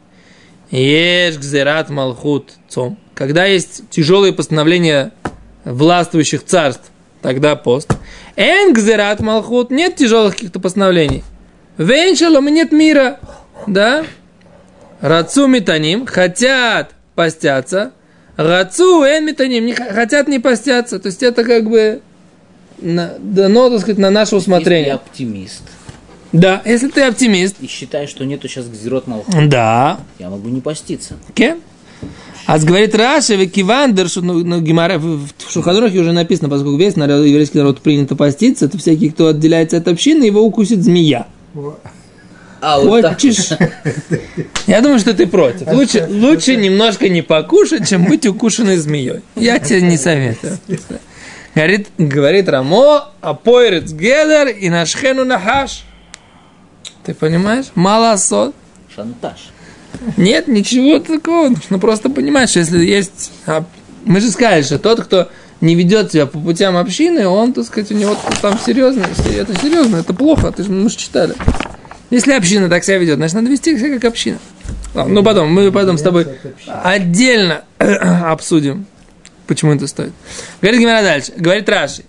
Ешь 0.70 1.38
гзерат 1.38 1.89
малхут 1.89 2.54
цом. 2.70 3.00
Когда 3.16 3.46
есть 3.46 3.89
тяжелые 3.89 4.32
постановления 4.32 5.12
властвующих 5.66 6.46
царств, 6.46 6.92
тогда 7.24 7.56
пост. 7.56 7.92
Эн 8.36 8.74
гзерат 8.74 9.20
малхут, 9.22 9.72
нет 9.72 9.96
тяжелых 9.96 10.36
каких-то 10.36 10.60
постановлений. 10.60 11.24
Вен 11.80 12.16
шалом, 12.16 12.46
нет 12.46 12.72
мира. 12.72 13.20
Да? 13.66 14.06
Рацу 15.01 15.48
метаним, 15.48 16.06
хотят 16.06 16.92
постятся, 17.16 17.94
Рацу, 18.38 19.04
эн 19.04 19.25
метаним, 19.25 19.66
не 19.66 19.74
хотят 19.74 20.28
не 20.28 20.39
постятся. 20.39 21.00
То 21.00 21.08
есть 21.08 21.24
это 21.24 21.44
как 21.44 21.68
бы 21.68 22.01
на, 22.81 23.13
дано, 23.19 23.69
так 23.69 23.81
сказать, 23.81 23.98
на 23.98 24.09
наше 24.09 24.36
усмотрение. 24.36 24.88
Если 24.88 24.98
ты 24.98 25.03
оптимист 25.09 25.62
Да, 26.31 26.62
если 26.65 26.88
ты 26.89 27.01
оптимист. 27.01 27.55
и 27.62 27.67
считаешь, 27.67 28.09
что 28.09 28.25
нету 28.25 28.48
сейчас 28.48 28.67
гзирот 28.67 29.07
малхут, 29.07 29.50
Да. 29.50 30.00
я 30.19 30.29
могу 30.29 30.50
не 30.50 30.62
поститься. 30.62 31.15
Кен? 31.33 31.59
А 32.45 32.57
говорит 32.57 32.95
Раши, 32.95 33.36
Векивандер, 33.36 34.09
что 34.09 34.21
ну, 34.21 34.43
ну, 34.43 34.59
Гемара, 34.59 34.98
в, 34.98 35.27
в 35.27 35.51
Шухадрухе 35.51 36.00
уже 36.00 36.13
написано, 36.13 36.50
поскольку 36.50 36.77
весь 36.77 36.95
народ, 36.95 37.25
еврейский 37.25 37.59
народ 37.59 37.79
принято 37.81 38.15
поститься, 38.15 38.67
то 38.67 38.77
всякий, 38.79 39.09
кто 39.12 39.27
отделяется 39.27 39.77
от 39.77 39.88
общины, 39.88 40.24
его 40.24 40.41
укусит 40.41 40.83
змея. 40.83 41.27
А, 42.62 42.79
вот. 42.79 43.05
Хочешь? 43.05 43.50
Я 44.67 44.81
думаю, 44.81 45.00
что 45.00 45.13
ты 45.13 45.27
против. 45.27 45.67
Лучше, 45.71 46.07
лучше 46.09 46.55
немножко 46.55 47.07
не 47.07 47.21
покушать, 47.21 47.88
чем 47.88 48.05
быть 48.05 48.25
укушенной 48.25 48.77
змеей. 48.77 49.21
Я 49.36 49.59
тебе 49.59 49.81
не 49.81 49.98
советую. 49.98 50.57
Говорит, 51.60 51.89
говорит 51.98 52.48
Рамо, 52.48 53.10
апойрец 53.20 53.92
гедер 53.92 54.48
и 54.48 54.70
нашхену 54.70 55.25
нахаш. 55.25 55.84
Ты 57.04 57.13
понимаешь? 57.13 57.66
Малосот. 57.75 58.56
Шантаж. 58.96 59.50
Нет, 60.16 60.48
ничего 60.48 61.00
такого. 61.00 61.50
Нужно 61.50 61.78
просто 61.78 62.10
понимать, 62.10 62.50
что 62.50 62.60
если 62.60 62.86
есть... 62.86 63.34
а, 63.46 63.66
Мы 64.06 64.22
же 64.22 64.32
сказали, 64.32 64.62
что 64.62 64.80
тот, 64.80 65.01
кто 65.04 65.28
не 65.60 65.75
ведет 65.75 66.13
себя 66.13 66.28
по 66.28 66.39
путям 66.39 66.78
общины, 66.78 67.28
он, 67.28 67.51
так 67.51 67.66
сказать, 67.66 67.92
у 67.92 67.96
него 67.96 68.16
там 68.42 68.58
серьезно. 68.66 69.06
Это 69.30 69.60
серьезно, 69.60 69.98
это 69.98 70.13
плохо. 70.13 70.54
Ты 70.54 70.63
же, 70.63 70.72
мы 70.72 70.89
же 70.89 70.96
читали. 70.96 71.34
Если 72.10 72.32
община 72.32 72.70
так 72.70 72.86
себя 72.86 73.00
ведет, 73.00 73.18
значит, 73.18 73.36
надо 73.36 73.50
вести 73.50 73.78
себя 73.78 73.96
как 73.96 74.06
община. 74.06 74.38
Ну, 74.96 75.24
потом, 75.24 75.51
мы 75.54 75.74
потом 75.74 75.98
с 75.98 76.01
тобой 76.01 76.25
отдельно 76.68 77.63
обсудим, 77.78 78.86
почему 79.50 79.74
это 79.74 79.88
стоит. 79.88 80.13
Говорит 80.62 80.79
Гимара 80.79 81.01
дальше. 81.01 81.34
Говорит 81.36 81.68
Раши. 81.68 82.03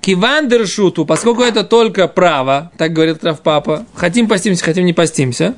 Киван 0.00 0.48
дершуту, 0.48 1.06
поскольку 1.06 1.42
это 1.42 1.64
только 1.64 2.06
право, 2.08 2.70
так 2.76 2.92
говорит 2.92 3.20
Папа, 3.42 3.86
хотим 3.94 4.28
постимся, 4.28 4.64
хотим 4.64 4.84
не 4.84 4.92
постимся. 4.92 5.54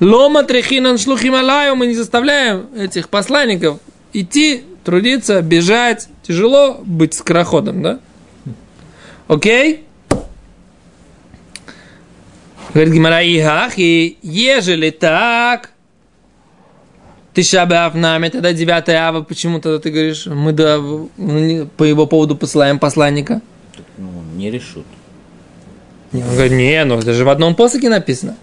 Лома 0.00 0.42
трехинан 0.42 0.98
шлух 0.98 1.20
Хималаю, 1.20 1.76
мы 1.76 1.86
не 1.86 1.94
заставляем 1.94 2.66
этих 2.74 3.10
посланников 3.10 3.78
идти, 4.12 4.64
трудиться, 4.84 5.42
бежать. 5.42 6.08
Тяжело 6.26 6.80
быть 6.84 7.14
скороходом, 7.14 7.82
да? 7.82 8.00
Окей? 9.28 9.84
Говорит 12.72 12.94
Гимара 12.94 13.22
и 13.22 14.18
ежели 14.22 14.90
так, 14.90 15.70
ты 17.40 17.44
шабав 17.44 17.94
нами, 17.94 18.28
тогда 18.28 18.52
9 18.52 18.88
ава, 18.90 19.22
почему 19.22 19.60
тогда 19.60 19.78
ты 19.78 19.90
говоришь, 19.90 20.26
мы 20.26 20.52
да, 20.52 20.78
в- 20.78 21.08
по 21.76 21.84
его 21.84 22.06
поводу 22.06 22.36
посылаем 22.36 22.78
посланника? 22.78 23.40
Ну, 23.96 24.10
не 24.36 24.50
решут. 24.50 24.84
Не, 26.12 26.22
Он 26.22 26.28
говорит, 26.28 26.52
не, 26.52 26.84
ну 26.84 26.98
это 26.98 27.14
же 27.14 27.24
в 27.24 27.30
одном 27.30 27.54
посоке 27.54 27.88
написано. 27.88 28.36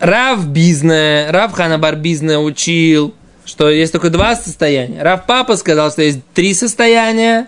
Рав 0.00 0.46
Бизне, 0.48 1.28
Рав 1.30 1.52
Ханабар 1.52 1.96
Бизне 1.96 2.36
учил, 2.38 3.14
что 3.46 3.70
есть 3.70 3.92
только 3.92 4.10
два 4.10 4.36
состояния. 4.36 5.02
Рав 5.02 5.24
Папа 5.24 5.56
сказал, 5.56 5.90
что 5.90 6.02
есть 6.02 6.20
три 6.34 6.52
состояния. 6.52 7.46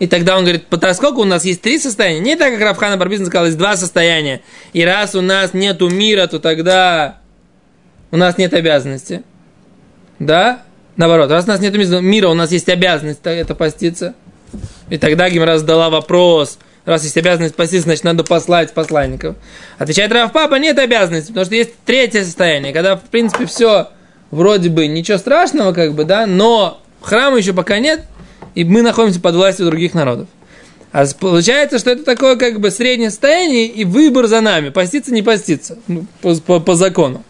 И 0.00 0.08
тогда 0.08 0.36
он 0.36 0.42
говорит, 0.42 0.66
поскольку 0.66 1.20
у 1.20 1.24
нас 1.24 1.44
есть 1.44 1.60
три 1.60 1.78
состояния, 1.78 2.18
не 2.18 2.34
так, 2.34 2.52
как 2.54 2.62
Рав 2.62 2.76
Ханабар 2.78 3.08
Бизне 3.08 3.26
сказал, 3.26 3.46
есть 3.46 3.58
два 3.58 3.76
состояния. 3.76 4.40
И 4.72 4.84
раз 4.84 5.14
у 5.14 5.20
нас 5.20 5.54
нету 5.54 5.88
мира, 5.88 6.26
то 6.26 6.40
тогда 6.40 7.18
у 8.10 8.16
нас 8.16 8.38
нет 8.38 8.54
обязанности. 8.54 9.22
Да? 10.26 10.62
Наоборот, 10.96 11.30
раз 11.30 11.46
у 11.46 11.48
нас 11.48 11.60
нет 11.60 11.74
мира, 11.74 12.28
у 12.28 12.34
нас 12.34 12.52
есть 12.52 12.68
обязанность 12.68 13.20
это 13.24 13.54
поститься. 13.54 14.14
И 14.90 14.98
тогда 14.98 15.28
Гимара 15.30 15.58
задала 15.58 15.88
вопрос, 15.88 16.58
раз 16.84 17.04
есть 17.04 17.16
обязанность 17.16 17.54
поститься, 17.54 17.84
значит, 17.84 18.04
надо 18.04 18.22
послать 18.22 18.72
посланников. 18.72 19.36
Отвечает 19.78 20.12
Рав 20.12 20.32
Папа, 20.32 20.56
нет 20.56 20.78
обязанности, 20.78 21.28
потому 21.28 21.46
что 21.46 21.54
есть 21.54 21.70
третье 21.86 22.24
состояние, 22.24 22.72
когда, 22.72 22.96
в 22.96 23.02
принципе, 23.02 23.46
все 23.46 23.88
вроде 24.30 24.68
бы 24.68 24.86
ничего 24.86 25.18
страшного, 25.18 25.72
как 25.72 25.94
бы, 25.94 26.04
да, 26.04 26.26
но 26.26 26.82
храма 27.00 27.38
еще 27.38 27.54
пока 27.54 27.78
нет, 27.78 28.04
и 28.54 28.64
мы 28.64 28.82
находимся 28.82 29.20
под 29.20 29.34
властью 29.34 29.66
других 29.66 29.94
народов. 29.94 30.28
А 30.92 31.06
получается, 31.18 31.78
что 31.78 31.90
это 31.90 32.04
такое 32.04 32.36
как 32.36 32.60
бы 32.60 32.70
среднее 32.70 33.08
состояние 33.10 33.66
и 33.66 33.84
выбор 33.84 34.26
за 34.26 34.42
нами, 34.42 34.68
поститься, 34.68 35.12
не 35.12 35.22
поститься, 35.22 35.78
ну, 35.88 36.04
по, 36.20 36.34
по- 36.36 36.60
по 36.60 36.74
закону. 36.74 37.24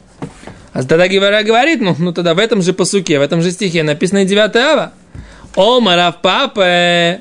А 0.72 0.82
тогда 0.84 1.06
Гевара 1.06 1.42
говорит, 1.42 1.80
ну, 1.80 1.94
ну 1.98 2.12
тогда 2.12 2.34
в 2.34 2.38
этом 2.38 2.62
же 2.62 2.72
посуке, 2.72 3.18
в 3.18 3.22
этом 3.22 3.42
же 3.42 3.50
стихе 3.50 3.82
написано 3.82 4.24
9 4.24 4.56
ава. 4.56 4.92
О, 5.54 5.80
Рав 5.80 6.22
Папа. 6.22 7.18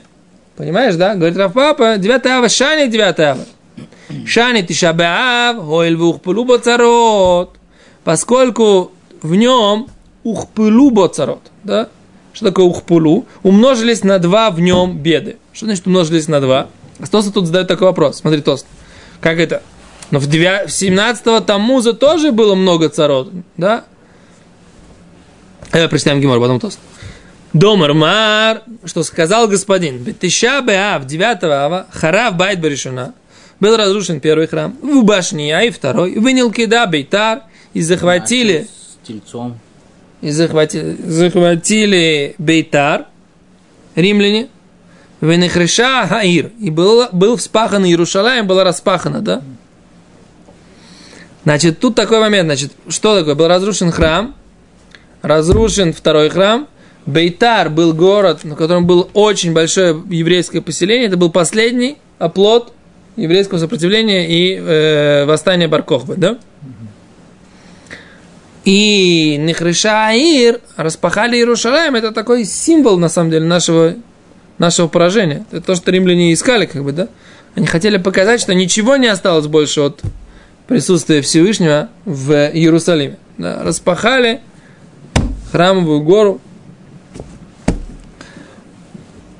Понимаешь, 0.56 0.96
да? 0.96 1.16
Говорит 1.16 1.38
Рав 1.38 1.54
Папа, 1.54 1.98
9 1.98 2.26
ава, 2.28 2.48
Шани 2.48 2.88
9 2.88 3.20
ава. 3.20 3.46
Шани 4.26 4.62
Тишабеав, 4.62 5.58
Хоэль 5.58 5.96
Вухпулу 5.96 6.46
Боцарот. 6.46 7.58
Поскольку 8.04 8.92
в 9.22 9.36
нем 9.36 9.88
Ухпылу 10.24 10.92
Боцарот, 10.92 11.42
да? 11.64 11.90
Что 12.34 12.46
такое 12.46 12.66
Ухпулу? 12.66 13.26
Умножились 13.44 14.04
на 14.04 14.20
два 14.20 14.50
в 14.52 14.60
нем 14.62 14.98
беды. 14.98 15.38
Что 15.52 15.66
значит 15.66 15.88
умножились 15.88 16.28
на 16.28 16.40
два? 16.40 16.68
Тост 17.10 17.34
тут 17.34 17.48
задает 17.48 17.68
такой 17.68 17.88
вопрос. 17.88 18.18
Смотри, 18.18 18.42
Тост. 18.42 18.66
Как 19.20 19.40
это? 19.40 19.62
Но 20.12 20.20
в, 20.20 20.28
9, 20.28 20.70
в 20.70 20.74
17-го 20.74 21.40
Тамуза 21.40 21.94
тоже 21.94 22.32
было 22.32 22.54
много 22.54 22.90
царот, 22.90 23.32
да? 23.58 23.86
Это 25.72 25.88
прочитаем 25.88 26.20
Гимор, 26.20 26.40
потом 26.40 26.60
Тост. 26.60 26.80
Домар 27.54 27.94
Мар, 27.94 28.62
что 28.86 29.04
сказал 29.04 29.48
господин, 29.48 30.00
Бетиша 30.00 30.62
Беав, 30.62 31.06
9 31.06 31.44
ава, 31.44 31.88
Харав 31.92 32.36
Байт 32.36 32.62
Баришуна, 32.62 33.14
был 33.60 33.76
разрушен 33.78 34.20
первый 34.20 34.48
храм, 34.48 34.76
в 34.82 35.04
Башния 35.04 35.60
и 35.62 35.70
второй, 35.70 36.18
вынил 36.18 36.52
Кида 36.52 36.86
Бейтар, 36.88 37.44
и 37.74 37.82
захватили, 37.82 38.68
С 39.04 39.08
тельцом. 39.08 39.60
и 40.22 40.32
захватили, 40.32 40.98
захватили 41.06 42.36
Бейтар, 42.38 43.06
римляне, 43.96 44.48
Венехреша 45.22 46.08
Хаир, 46.08 46.52
и 46.60 46.70
был, 46.70 47.08
был 47.12 47.38
вспахан 47.38 47.86
Иерушалаем, 47.86 48.48
была 48.48 48.64
распахана, 48.64 49.22
да? 49.22 49.42
Значит, 51.44 51.80
тут 51.80 51.96
такой 51.96 52.20
момент, 52.20 52.48
значит, 52.48 52.72
что 52.88 53.18
такое? 53.18 53.36
Был 53.36 53.48
разрушен 53.48 53.92
храм, 53.92 54.36
разрушен 55.22 55.94
второй 55.94 56.30
храм, 56.30 56.68
Бейтар 57.06 57.70
был 57.70 57.94
город, 57.94 58.44
на 58.44 58.56
котором 58.56 58.86
было 58.86 59.10
очень 59.14 59.54
большое 59.54 60.02
еврейское 60.10 60.62
поселение, 60.62 61.08
это 61.08 61.18
был 61.18 61.32
последний 61.32 61.98
оплот 62.20 62.74
еврейского 63.16 63.58
сопротивления 63.58 64.28
и 64.30 64.56
э, 64.56 65.26
восстания 65.26 65.68
Баркохбы, 65.68 66.16
да? 66.16 66.38
И 68.64 69.38
Нехреша 69.40 70.10
Аир 70.10 70.62
распахали 70.78 71.38
Иерушалаем, 71.38 71.96
это 71.96 72.12
такой 72.12 72.46
символ, 72.46 73.00
на 73.00 73.10
самом 73.10 73.32
деле, 73.32 73.46
нашего, 73.46 73.96
нашего 74.60 74.88
поражения. 74.88 75.46
Это 75.52 75.62
то, 75.62 75.76
что 75.76 75.90
римляне 75.90 76.32
искали, 76.34 76.68
как 76.68 76.84
бы, 76.84 76.92
да? 76.92 77.08
Они 77.56 77.66
хотели 77.66 77.98
показать, 77.98 78.40
что 78.40 78.54
ничего 78.54 78.96
не 78.98 79.08
осталось 79.08 79.48
больше 79.48 79.82
от 79.82 80.02
присутствия 80.72 81.22
Всевышнего 81.22 81.90
в 82.06 82.32
Иерусалиме. 82.32 83.18
Да? 83.38 83.62
Распахали 83.62 84.40
храмовую 85.52 86.02
гору. 86.02 86.40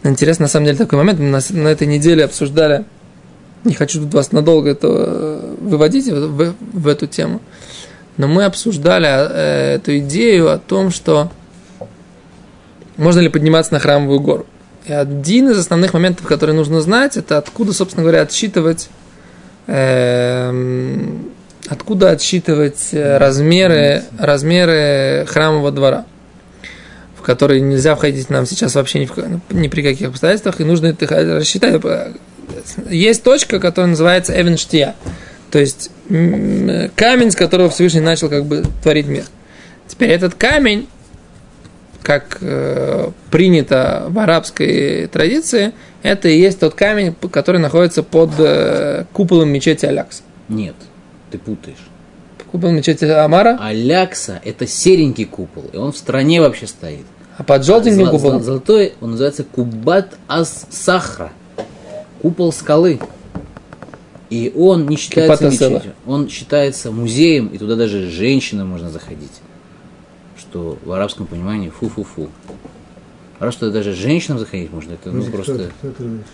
Интересно, 0.04 0.44
на 0.44 0.50
самом 0.50 0.66
деле, 0.66 0.78
такой 0.78 0.98
момент. 0.98 1.20
Мы 1.20 1.28
на, 1.28 1.40
на 1.52 1.68
этой 1.70 1.88
неделе 1.88 2.26
обсуждали, 2.26 2.84
не 3.64 3.74
хочу 3.74 4.02
тут 4.02 4.14
вас 4.14 4.34
надолго 4.34 4.72
это 4.72 4.88
э, 4.90 5.56
выводить 5.62 6.10
в, 6.10 6.36
в, 6.36 6.56
в 6.74 6.88
эту 6.88 7.08
тему, 7.08 7.40
но 8.18 8.28
мы 8.28 8.44
обсуждали 8.44 9.08
э, 9.08 9.76
эту 9.76 10.00
идею 10.00 10.52
о 10.52 10.58
том, 10.58 10.92
что 10.92 11.32
можно 12.98 13.22
ли 13.22 13.30
подниматься 13.30 13.72
на 13.72 13.80
храмовую 13.80 14.20
гору. 14.20 14.46
И 14.86 14.92
один 14.92 15.50
из 15.50 15.58
основных 15.58 15.94
моментов, 15.94 16.28
который 16.28 16.54
нужно 16.54 16.82
знать, 16.82 17.16
это 17.16 17.38
откуда, 17.38 17.72
собственно 17.72 18.04
говоря, 18.04 18.22
отсчитывать, 18.22 18.90
откуда 21.70 22.12
отсчитывать 22.12 22.90
э, 22.92 23.18
размеры, 23.18 24.04
размеры 24.18 25.26
храмового 25.28 25.72
двора 25.72 26.06
в 27.22 27.24
который 27.24 27.62
нельзя 27.62 27.96
входить 27.96 28.32
нам 28.32 28.48
сейчас 28.48 28.74
вообще 28.74 29.00
ни, 29.00 29.06
в, 29.06 29.16
ни 29.52 29.68
при 29.68 29.84
каких 29.84 30.08
обстоятельствах, 30.08 30.60
и 30.60 30.64
нужно 30.64 30.88
это 30.88 31.06
рассчитать. 31.38 31.80
Есть 32.90 33.22
точка, 33.22 33.60
которая 33.60 33.92
называется 33.92 34.34
Эвенштия, 34.40 34.96
то 35.52 35.60
есть 35.60 35.92
камень, 36.08 37.30
с 37.30 37.36
которого 37.36 37.70
Всевышний 37.70 38.00
начал 38.00 38.28
как 38.28 38.46
бы 38.46 38.64
творить 38.82 39.06
мир. 39.06 39.26
Теперь 39.88 40.10
этот 40.10 40.34
камень, 40.34 40.88
как 42.02 42.38
э, 42.42 43.10
принято 43.30 44.06
в 44.10 44.20
арабской 44.20 45.08
традиции, 45.08 45.74
это 46.04 46.30
и 46.30 46.40
есть 46.40 46.60
тот 46.60 46.74
камень, 46.74 47.16
который 47.32 47.60
находится 47.60 48.04
под 48.04 48.32
э, 48.40 49.06
куполом 49.14 49.50
мечети 49.50 49.86
Алякса. 49.86 50.24
Нет, 50.50 50.76
ты 51.30 51.38
путаешь. 51.38 51.78
Купол 52.52 52.72
мечети 52.72 53.06
Амара? 53.06 53.58
Алякса– 53.62 54.42
это 54.44 54.68
серенький 54.68 55.26
купол, 55.26 55.66
и 55.72 55.78
он 55.78 55.94
в 55.94 55.98
стране 55.98 56.42
вообще 56.42 56.68
стоит. 56.68 57.06
А 57.38 57.44
под 57.44 57.64
желтеньким 57.66 58.06
Золо- 58.06 58.12
куполом? 58.12 58.44
Золотой, 58.44 58.94
он 59.00 59.12
называется 59.12 59.44
Кубат 59.44 60.18
Ас 60.28 60.68
Сахра. 60.70 61.32
Купол 62.22 62.52
скалы. 62.52 63.00
И 64.30 64.52
он 64.56 64.88
не 64.88 64.98
считается 64.98 65.46
мечетью. 65.46 65.94
Он 66.06 66.30
считается 66.30 66.92
музеем, 66.92 67.48
и 67.48 67.58
туда 67.58 67.76
даже 67.76 68.10
женщинам 68.10 68.68
можно 68.70 68.90
заходить. 68.90 69.32
Что 70.52 70.78
в 70.84 70.92
арабском 70.92 71.28
понимании 71.28 71.70
фу-фу-фу. 71.70 72.30
Раз 73.40 73.54
что 73.54 73.72
даже 73.72 73.94
женщинам 73.94 74.38
заходить 74.38 74.72
можно, 74.72 74.94
это 74.94 75.10
ну 75.10 75.24
просто... 75.24 75.54
Кто, 75.54 75.64
кто 75.64 75.88
это 75.88 76.04
разрешил? 76.04 76.28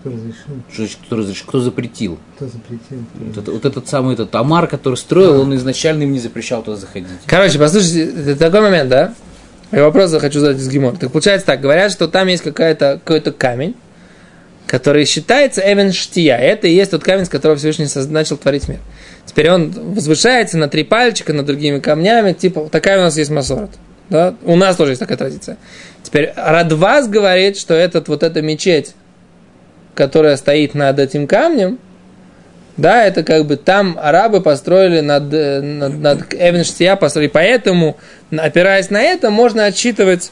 Кто 0.00 0.10
разрешил? 0.10 0.96
Кто, 1.04 1.16
разреш- 1.16 1.44
кто 1.44 1.60
запретил? 1.60 2.18
Кто 2.36 2.46
запретил? 2.46 3.04
Вот, 3.14 3.36
это- 3.36 3.50
вот 3.50 3.64
этот 3.64 3.88
самый 3.88 4.14
этот 4.14 4.32
Амар, 4.36 4.68
который 4.68 4.94
строил, 4.94 5.40
он 5.40 5.52
изначально 5.56 6.04
им 6.04 6.12
не 6.12 6.20
запрещал 6.20 6.62
туда 6.62 6.76
заходить. 6.76 7.08
Короче, 7.26 7.58
послушайте, 7.58 8.04
это 8.04 8.36
такой 8.36 8.60
момент, 8.60 8.88
да? 8.88 9.14
Я 9.72 9.82
вопрос 9.82 10.12
хочу 10.12 10.38
задать 10.38 10.58
из 10.58 10.68
Гимора. 10.68 10.94
Так 10.94 11.10
получается 11.10 11.46
так, 11.48 11.60
говорят, 11.60 11.90
что 11.90 12.06
там 12.06 12.28
есть 12.28 12.44
какая-то, 12.44 13.00
какой-то 13.04 13.32
камень, 13.32 13.74
который 14.66 15.04
считается 15.06 15.60
Эвенштия. 15.60 16.36
Это 16.36 16.68
и 16.68 16.72
есть 16.72 16.92
тот 16.92 17.02
камень, 17.02 17.26
с 17.26 17.28
которого 17.28 17.58
Всевышний 17.58 17.86
начал 18.08 18.36
творить 18.36 18.68
мир. 18.68 18.78
Теперь 19.28 19.50
он 19.50 19.70
возвышается 19.70 20.56
на 20.56 20.68
три 20.68 20.84
пальчика, 20.84 21.34
над 21.34 21.44
другими 21.44 21.80
камнями, 21.80 22.32
типа, 22.32 22.70
такая 22.72 22.98
у 22.98 23.02
нас 23.02 23.18
есть 23.18 23.30
масорот. 23.30 23.70
Да? 24.08 24.34
У 24.42 24.56
нас 24.56 24.74
тоже 24.76 24.92
есть 24.92 25.00
такая 25.00 25.18
традиция. 25.18 25.58
Теперь 26.02 26.32
Радвас 26.34 27.08
говорит, 27.08 27.58
что 27.58 27.74
этот, 27.74 28.08
вот 28.08 28.22
эта 28.22 28.40
мечеть, 28.40 28.94
которая 29.94 30.38
стоит 30.38 30.74
над 30.74 30.98
этим 30.98 31.26
камнем, 31.26 31.78
да, 32.78 33.04
это 33.04 33.22
как 33.22 33.44
бы 33.44 33.56
там 33.56 33.98
арабы 34.00 34.40
построили 34.40 35.00
над, 35.00 35.34
э, 35.34 35.60
над, 35.60 35.98
над 35.98 36.34
Эвенштия, 36.34 36.96
построили. 36.96 37.28
Поэтому, 37.28 37.98
опираясь 38.30 38.88
на 38.88 39.02
это, 39.02 39.30
можно 39.30 39.66
отсчитывать 39.66 40.30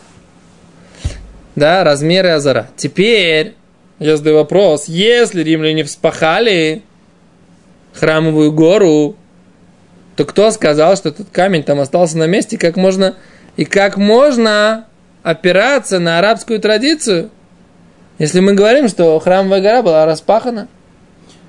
да, 1.55 1.85
размеры 1.85 2.31
Азара. 2.31 2.69
Теперь 2.77 3.55
я 3.99 4.17
задаю 4.17 4.37
вопрос, 4.37 4.87
если 4.89 5.43
римляне 5.43 5.85
вспахали 5.85 6.83
храмовую 7.97 8.53
гору, 8.53 9.17
то 10.17 10.25
кто 10.25 10.51
сказал, 10.51 10.97
что 10.97 11.11
этот 11.11 11.29
камень 11.31 11.63
там 11.63 11.81
остался 11.81 12.17
на 12.19 12.27
месте, 12.27 12.59
как 12.59 12.77
можно, 12.77 13.17
и 13.57 13.65
как 13.65 13.97
можно 13.97 14.87
опираться 15.23 15.99
на 15.99 16.19
арабскую 16.19 16.61
традицию, 16.61 17.31
если 18.19 18.41
мы 18.41 18.55
говорим, 18.55 18.89
что 18.89 19.19
храмовая 19.19 19.61
гора 19.61 19.83
была 19.83 20.07
распахана? 20.07 20.69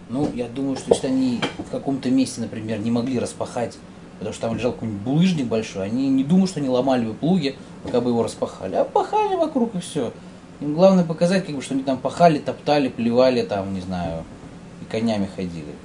Ну, 0.09 0.29
я 0.33 0.47
думаю, 0.47 0.77
что 0.77 0.93
если 0.93 1.07
они 1.07 1.41
в 1.57 1.69
каком-то 1.69 2.09
месте, 2.09 2.41
например, 2.41 2.79
не 2.79 2.91
могли 2.91 3.19
распахать, 3.19 3.77
потому 4.19 4.33
что 4.33 4.47
там 4.47 4.55
лежал 4.55 4.71
какой-нибудь 4.71 5.01
булыжник 5.01 5.47
большой, 5.47 5.85
они 5.85 6.09
не 6.09 6.23
думают, 6.23 6.49
что 6.49 6.59
они 6.59 6.69
ломали 6.69 7.05
бы 7.05 7.13
плуги, 7.13 7.55
пока 7.83 8.01
бы 8.01 8.09
его 8.09 8.23
распахали, 8.23 8.75
а 8.75 8.83
пахали 8.83 9.35
вокруг 9.35 9.75
и 9.75 9.79
все. 9.79 10.11
Им 10.59 10.73
главное 10.73 11.03
показать, 11.03 11.45
как 11.45 11.55
бы, 11.55 11.61
что 11.61 11.73
они 11.73 11.83
там 11.83 11.97
пахали, 11.97 12.39
топтали, 12.39 12.87
плевали, 12.87 13.43
там, 13.43 13.73
не 13.73 13.81
знаю, 13.81 14.23
и 14.81 14.91
конями 14.91 15.29
ходили. 15.35 15.75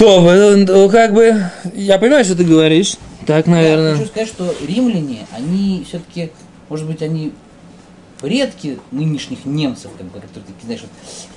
То, 0.00 0.22
ну, 0.56 0.88
как 0.88 1.12
бы, 1.12 1.44
я 1.74 1.98
понимаю, 1.98 2.24
что 2.24 2.34
ты 2.34 2.42
говоришь. 2.42 2.94
Так, 3.26 3.46
Я 3.46 3.52
наверное. 3.52 3.96
хочу 3.96 4.06
сказать, 4.06 4.28
что 4.28 4.54
римляне, 4.66 5.26
они 5.30 5.84
все-таки, 5.86 6.30
может 6.70 6.86
быть, 6.86 7.02
они 7.02 7.32
предки 8.18 8.78
нынешних 8.92 9.44
немцев, 9.44 9.90
как 9.98 10.06
бы, 10.06 10.14
которые 10.14 10.44
такие, 10.46 10.64
знаешь, 10.64 10.84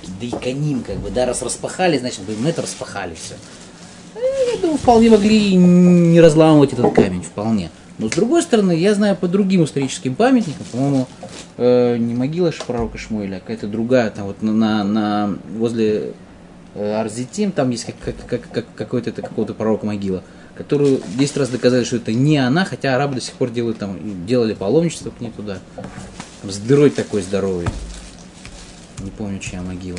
вот, 0.02 0.40
коним, 0.40 0.82
как 0.82 0.96
бы, 0.96 1.10
да, 1.10 1.26
раз 1.26 1.42
распахали, 1.42 1.98
значит, 1.98 2.20
мы 2.38 2.48
это 2.48 2.62
распахали 2.62 3.14
все. 3.14 3.34
Я 4.54 4.58
думаю, 4.62 4.78
вполне 4.78 5.10
могли 5.10 5.56
не 5.56 6.18
разламывать 6.22 6.72
этот 6.72 6.90
камень, 6.94 7.20
вполне. 7.20 7.70
Но 7.98 8.08
с 8.08 8.12
другой 8.12 8.42
стороны, 8.42 8.72
я 8.72 8.94
знаю 8.94 9.14
по 9.14 9.28
другим 9.28 9.64
историческим 9.64 10.14
памятникам, 10.14 10.64
по-моему, 10.72 11.06
э, 11.58 11.98
не 11.98 12.14
могила 12.14 12.50
пророка 12.66 12.96
Шмуэля, 12.96 13.36
а 13.36 13.40
какая-то 13.40 13.66
другая, 13.66 14.08
там 14.08 14.24
вот 14.24 14.40
на, 14.40 14.82
на, 14.82 15.36
возле 15.58 16.14
Арзитим, 16.74 17.52
там 17.52 17.70
есть 17.70 17.84
как, 17.84 17.94
как, 18.04 18.26
как, 18.26 18.50
как- 18.50 18.74
какой-то 18.74 19.10
это 19.10 19.22
какого-то 19.22 19.54
пророка 19.54 19.86
могила, 19.86 20.22
которую 20.56 21.00
10 21.16 21.36
раз 21.36 21.48
доказали, 21.50 21.84
что 21.84 21.96
это 21.96 22.12
не 22.12 22.36
она, 22.38 22.64
хотя 22.64 22.94
арабы 22.96 23.14
до 23.16 23.20
сих 23.20 23.34
пор 23.34 23.50
делают 23.50 23.78
там, 23.78 24.26
делали 24.26 24.54
паломничество 24.54 25.10
к 25.10 25.20
ней 25.20 25.30
туда. 25.30 25.58
Там 26.42 26.50
с 26.50 26.58
дырой 26.58 26.90
такой 26.90 27.22
здоровый. 27.22 27.66
Не 29.00 29.10
помню, 29.10 29.38
чья 29.38 29.62
могила. 29.62 29.98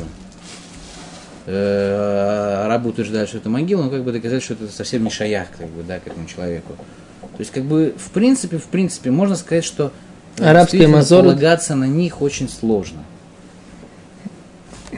Э, 1.46 2.64
Арабы 2.64 2.90
утверждают, 2.90 3.28
что 3.28 3.38
это 3.38 3.48
могила, 3.48 3.82
но 3.84 3.90
как 3.90 4.02
бы 4.02 4.10
доказать, 4.12 4.42
что 4.42 4.54
это 4.54 4.66
совсем 4.68 5.04
не 5.04 5.10
шаях, 5.10 5.48
как 5.56 5.68
бы, 5.68 5.82
да, 5.84 6.00
к 6.00 6.06
этому 6.08 6.26
человеку. 6.26 6.72
То 7.20 7.38
есть, 7.40 7.52
как 7.52 7.62
бы, 7.64 7.94
в 7.96 8.10
принципе, 8.10 8.58
в 8.58 8.64
принципе, 8.64 9.10
можно 9.10 9.36
сказать, 9.36 9.64
что 9.64 9.92
э, 10.38 10.44
Арабские 10.44 10.88
мазоры- 10.88 11.22
полагаться 11.22 11.74
на 11.76 11.84
них 11.84 12.20
очень 12.20 12.48
сложно. 12.48 13.04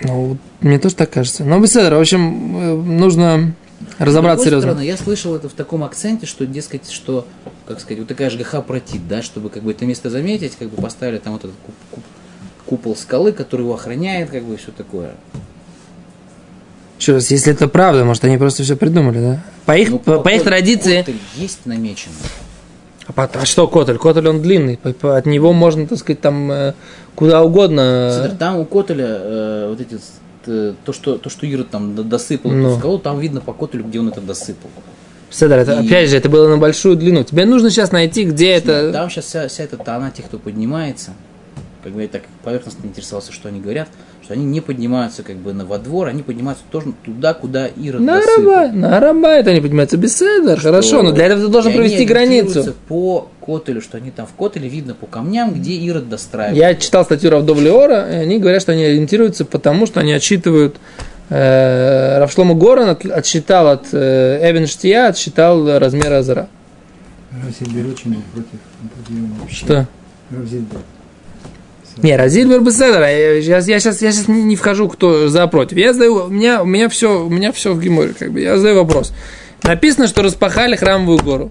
Ну, 0.03 0.37
мне 0.61 0.79
тоже 0.79 0.95
так 0.95 1.11
кажется. 1.11 1.45
Но 1.45 1.59
беседа, 1.61 1.97
в 1.97 2.01
общем, 2.01 2.57
э, 2.57 2.75
нужно 2.77 3.55
разобраться 3.99 4.43
С 4.45 4.51
другой 4.51 4.61
серьезно. 4.63 4.71
стороны, 4.71 4.87
я 4.87 4.97
слышал 4.97 5.35
это 5.35 5.49
в 5.49 5.53
таком 5.53 5.85
акценте, 5.85 6.27
что, 6.27 6.47
дескать, 6.47 6.91
что, 6.91 7.27
как 7.67 7.81
сказать, 7.81 7.99
вот 8.01 8.09
такая 8.09 8.31
ЖГХ 8.31 8.63
протит, 8.65 9.07
да, 9.09 9.23
чтобы 9.23 9.51
как 9.51 9.63
бы 9.63 9.71
это 9.73 9.87
место 9.87 10.11
заметить, 10.11 10.57
как 10.59 10.69
бы 10.69 10.81
поставили 10.83 11.19
там 11.19 11.33
вот 11.35 11.45
этот 11.45 11.57
куп- 11.67 11.75
куп- 11.93 12.05
купол 12.67 12.97
скалы, 12.97 13.33
который 13.33 13.63
его 13.63 13.75
охраняет, 13.75 14.31
как 14.31 14.45
бы 14.45 14.55
и 14.55 14.57
все 14.57 14.73
такое. 14.73 15.13
Еще 16.99 17.15
раз, 17.15 17.31
если 17.31 17.53
это 17.53 17.69
правда, 17.69 18.05
может, 18.05 18.25
они 18.25 18.37
просто 18.39 18.65
все 18.65 18.77
придумали, 18.77 19.19
да? 19.21 19.45
По 19.67 19.77
их, 19.77 19.89
Ну, 19.91 19.99
по, 20.01 20.19
по 20.21 20.29
их 20.31 20.43
традиции... 20.43 20.99
котель 20.99 21.21
есть 21.37 21.65
намечено. 21.65 22.13
А, 23.15 23.29
а 23.33 23.47
что 23.47 23.67
Котель? 23.69 23.97
Котель, 23.97 24.29
он 24.29 24.43
длинный. 24.43 24.77
По- 24.77 24.93
по- 24.93 25.17
От 25.17 25.25
него 25.27 25.53
можно, 25.53 25.87
так 25.87 25.99
сказать, 25.99 26.21
там 26.21 26.51
э, 26.51 26.75
куда 27.19 27.43
угодно. 27.43 28.11
Смотри, 28.17 28.37
там 28.39 28.59
у 28.59 28.65
Котеля 28.65 29.07
э, 29.09 29.67
вот 29.71 29.81
эти 29.81 29.99
т- 30.45 30.75
то, 30.85 30.93
что 30.93 31.19
то, 31.19 31.29
что 31.29 31.47
Ирод 31.47 31.69
там 31.71 31.95
досыпал 32.09 32.51
Ну. 32.53 32.69
эту 32.71 32.79
скалу, 32.79 32.99
там 32.99 33.19
видно 33.19 33.41
по 33.41 33.53
Котелю, 33.53 33.85
где 33.85 33.99
он 34.01 34.09
это 34.09 34.21
досыпал. 34.21 34.71
Седор, 35.31 35.59
это, 35.59 35.73
И- 35.81 35.87
опять 35.87 36.09
же, 36.09 36.17
это 36.17 36.29
было 36.31 36.49
на 36.49 36.57
большую 36.59 36.97
длину. 36.97 37.23
Тебе 37.25 37.45
нужно 37.45 37.71
сейчас 37.71 37.93
найти, 37.93 38.25
где 38.25 38.51
это... 38.53 38.93
Там 38.93 39.11
сейчас 39.11 39.27
вся, 39.27 39.49
вся 39.49 39.65
эта 39.65 39.77
тона 39.77 40.11
тех, 40.11 40.25
кто 40.27 40.39
поднимается, 40.39 41.11
как 41.85 41.93
бы 41.93 42.03
я 42.03 42.09
так 42.09 42.23
поверхностно 42.45 42.87
интересовался, 42.87 43.33
что 43.33 43.49
они 43.49 43.61
говорят, 43.61 43.89
что 44.29 44.35
они 44.35 44.45
не 44.45 44.61
поднимаются 44.61 45.23
как 45.23 45.37
бы 45.37 45.55
на 45.55 45.65
во 45.65 45.79
двор, 45.79 46.09
они 46.09 46.23
поднимаются 46.23 46.63
тоже 46.71 46.93
туда, 47.03 47.33
куда 47.33 47.67
Ирод 47.67 48.03
На 48.03 48.21
раба, 48.21 48.69
на 48.69 49.01
раба 49.01 49.33
это 49.37 49.55
не 49.55 49.63
поднимается 49.63 49.97
без 49.97 50.19
седор, 50.19 50.61
хорошо, 50.61 51.03
но 51.03 51.13
для 51.13 51.25
этого 51.27 51.47
ты 51.47 51.49
должен 51.49 51.71
и 51.71 51.75
они 51.75 51.79
провести 51.81 52.05
границу. 52.05 52.35
ориентируются 52.43 52.75
по 52.89 53.29
Котелю, 53.41 53.81
что 53.81 53.97
они 53.97 54.11
там 54.11 54.27
в 54.27 54.35
Котеле 54.35 54.69
видно 54.69 54.93
по 54.93 55.07
камням, 55.07 55.55
где 55.55 55.73
Ирод 55.73 56.11
достраивает. 56.11 56.59
Я 56.59 56.75
читал 56.75 57.07
статью 57.07 57.31
Равдовли 57.31 57.71
Ора, 57.71 58.07
и 58.07 58.17
они 58.17 58.39
говорят, 58.39 58.61
что 58.61 58.73
они 58.73 58.83
ориентируются 58.85 59.47
потому, 59.47 59.87
что 59.87 60.01
они 60.01 60.13
отсчитывают 60.13 60.77
э, 61.31 62.19
Равшлома 62.19 62.53
Горан 62.55 62.91
от- 62.91 63.07
отсчитал 63.07 63.69
от 63.69 63.87
э, 63.93 64.41
Эвенштия, 64.51 65.07
отсчитал 65.09 65.79
размер 65.79 66.13
Азара. 66.13 66.49
Равзильбер 67.33 67.93
очень 67.93 68.13
был 68.13 68.23
против. 68.35 69.51
Что? 69.57 69.87
Равзильбер. 70.31 70.81
Не, 72.03 72.17
Разильбер 72.17 72.61
Беседер, 72.61 73.01
я, 73.01 73.35
я, 73.35 73.59
я 73.59 73.61
сейчас, 73.61 74.03
я 74.03 74.13
сейчас 74.13 74.29
не, 74.29 74.43
не 74.43 74.57
вхожу, 74.57 74.89
кто 74.89 75.29
за 75.29 75.47
против. 75.47 75.77
Я 75.77 75.93
задаю, 75.93 76.25
у 76.25 76.29
меня, 76.29 76.63
у 76.63 76.67
меня 76.67 76.89
все, 76.89 77.25
у 77.25 77.29
меня 77.29 77.53
все 77.53 77.73
в 77.73 77.81
геморе, 77.81 78.15
как 78.19 78.33
бы. 78.33 78.41
Я 78.41 78.57
задаю 78.57 78.77
вопрос. 78.77 79.13
Написано, 79.63 80.07
что 80.07 80.23
распахали 80.23 80.77
храмовую 80.77 81.19
гору. 81.19 81.51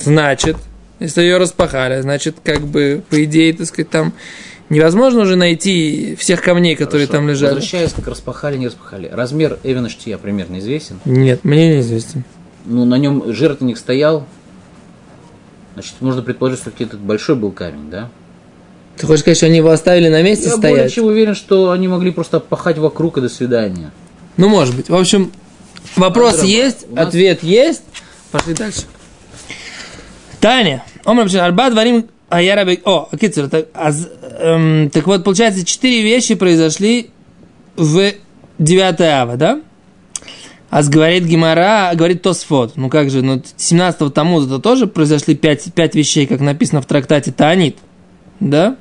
Значит, 0.00 0.56
если 1.00 1.22
ее 1.22 1.38
распахали, 1.38 2.00
значит, 2.00 2.36
как 2.42 2.60
бы, 2.60 3.02
по 3.10 3.24
идее, 3.24 3.52
так 3.52 3.66
сказать, 3.66 3.90
там 3.90 4.12
Невозможно 4.70 5.22
уже 5.22 5.34
найти 5.34 6.14
всех 6.16 6.42
камней, 6.42 6.76
которые 6.76 7.08
Хорошо. 7.08 7.18
там 7.18 7.28
лежали. 7.28 7.54
Возвращаясь, 7.54 7.92
как 7.92 8.06
распахали, 8.06 8.56
не 8.56 8.68
распахали. 8.68 9.08
Размер 9.08 9.58
Эвена 9.64 9.88
Штия 9.88 10.16
примерно 10.16 10.60
известен. 10.60 11.00
Нет, 11.04 11.42
мне 11.42 11.74
неизвестен. 11.74 12.22
Ну, 12.66 12.84
на 12.84 12.96
нем 12.96 13.32
жертвенник 13.32 13.76
стоял. 13.76 14.26
Значит, 15.74 15.94
можно 15.98 16.22
предположить, 16.22 16.60
что 16.60 16.70
какой-то 16.70 16.98
большой 16.98 17.34
был 17.34 17.50
камень, 17.50 17.90
да? 17.90 18.10
Ты 19.00 19.06
хочешь 19.06 19.20
сказать, 19.20 19.38
что 19.38 19.46
они 19.46 19.56
его 19.56 19.70
оставили 19.70 20.08
на 20.08 20.22
месте 20.22 20.50
Я 20.50 20.56
более 20.58 20.76
стоять? 20.76 20.92
чем 20.92 21.06
уверен, 21.06 21.34
что 21.34 21.70
они 21.70 21.88
могли 21.88 22.10
просто 22.10 22.38
пахать 22.38 22.76
вокруг 22.76 23.16
и 23.16 23.22
до 23.22 23.30
свидания. 23.30 23.92
Ну, 24.36 24.48
может 24.48 24.76
быть. 24.76 24.90
В 24.90 24.94
общем, 24.94 25.32
вопрос 25.96 26.34
Андроба, 26.34 26.50
есть, 26.50 26.90
нас- 26.90 27.08
ответ 27.08 27.42
есть. 27.42 27.82
Пошли 28.30 28.54
дальше. 28.54 28.82
Таня. 30.40 30.84
Омар 31.04 31.28
Арба 31.34 31.70
дворим 31.70 32.06
Аяраби... 32.28 32.80
О, 32.84 33.08
Кицер, 33.18 33.48
так, 33.48 33.66
а 33.74 33.90
эм, 34.38 34.90
так 34.90 35.06
вот, 35.06 35.24
получается, 35.24 35.64
четыре 35.64 36.02
вещи 36.02 36.34
произошли 36.34 37.10
в 37.76 38.12
9 38.58 39.00
ава, 39.00 39.36
да? 39.36 39.60
А 40.68 40.82
говорит 40.84 41.24
Гимара, 41.24 41.90
говорит 41.94 42.22
Тосфот. 42.22 42.76
Ну 42.76 42.88
как 42.88 43.10
же, 43.10 43.22
ну 43.22 43.42
17-го 43.56 44.10
Тамуза 44.10 44.48
то 44.48 44.58
тоже 44.60 44.86
произошли 44.86 45.34
пять, 45.34 45.72
пять 45.74 45.96
вещей, 45.96 46.26
как 46.26 46.40
написано 46.40 46.80
в 46.80 46.86
трактате 46.86 47.32
Таанит. 47.32 47.78
Да? 48.38 48.76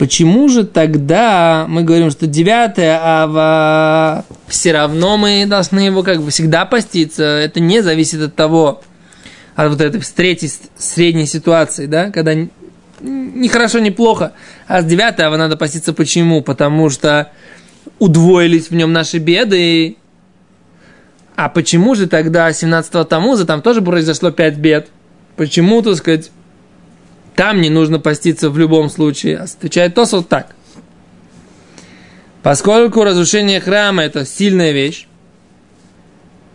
Почему 0.00 0.48
же 0.48 0.64
тогда 0.64 1.66
мы 1.68 1.82
говорим, 1.82 2.10
что 2.10 2.26
9 2.26 2.78
ава 2.78 4.24
все 4.46 4.72
равно 4.72 5.18
мы 5.18 5.44
должны 5.46 5.80
его 5.80 6.02
как 6.02 6.22
бы 6.22 6.30
всегда 6.30 6.64
поститься? 6.64 7.22
Это 7.22 7.60
не 7.60 7.82
зависит 7.82 8.22
от 8.22 8.34
того, 8.34 8.80
от 9.54 9.68
вот 9.68 9.82
этой 9.82 10.00
третьей 10.00 10.50
средней 10.78 11.26
ситуации, 11.26 11.84
да, 11.84 12.10
когда 12.10 12.32
н- 12.32 12.48
ни 13.02 13.46
хорошо, 13.48 13.78
ни 13.80 13.90
плохо. 13.90 14.32
А 14.66 14.80
с 14.80 14.86
9 14.86 15.20
ава 15.20 15.36
надо 15.36 15.58
поститься 15.58 15.92
почему? 15.92 16.40
Потому 16.40 16.88
что 16.88 17.30
удвоились 17.98 18.70
в 18.70 18.74
нем 18.74 18.94
наши 18.94 19.18
беды. 19.18 19.98
А 21.36 21.50
почему 21.50 21.94
же 21.94 22.06
тогда 22.06 22.50
17 22.50 23.06
Тамуза 23.06 23.44
там 23.44 23.60
тоже 23.60 23.82
произошло 23.82 24.30
5 24.30 24.56
бед? 24.56 24.88
Почему, 25.36 25.82
так 25.82 25.96
сказать, 25.96 26.30
там 27.40 27.62
не 27.62 27.70
нужно 27.70 27.98
поститься 27.98 28.50
в 28.50 28.58
любом 28.58 28.90
случае. 28.90 29.38
Отвечает 29.38 29.94
Тос 29.94 30.12
вот 30.12 30.28
так. 30.28 30.54
Поскольку 32.42 33.02
разрушение 33.02 33.62
храма 33.62 34.02
это 34.02 34.26
сильная 34.26 34.72
вещь, 34.72 35.06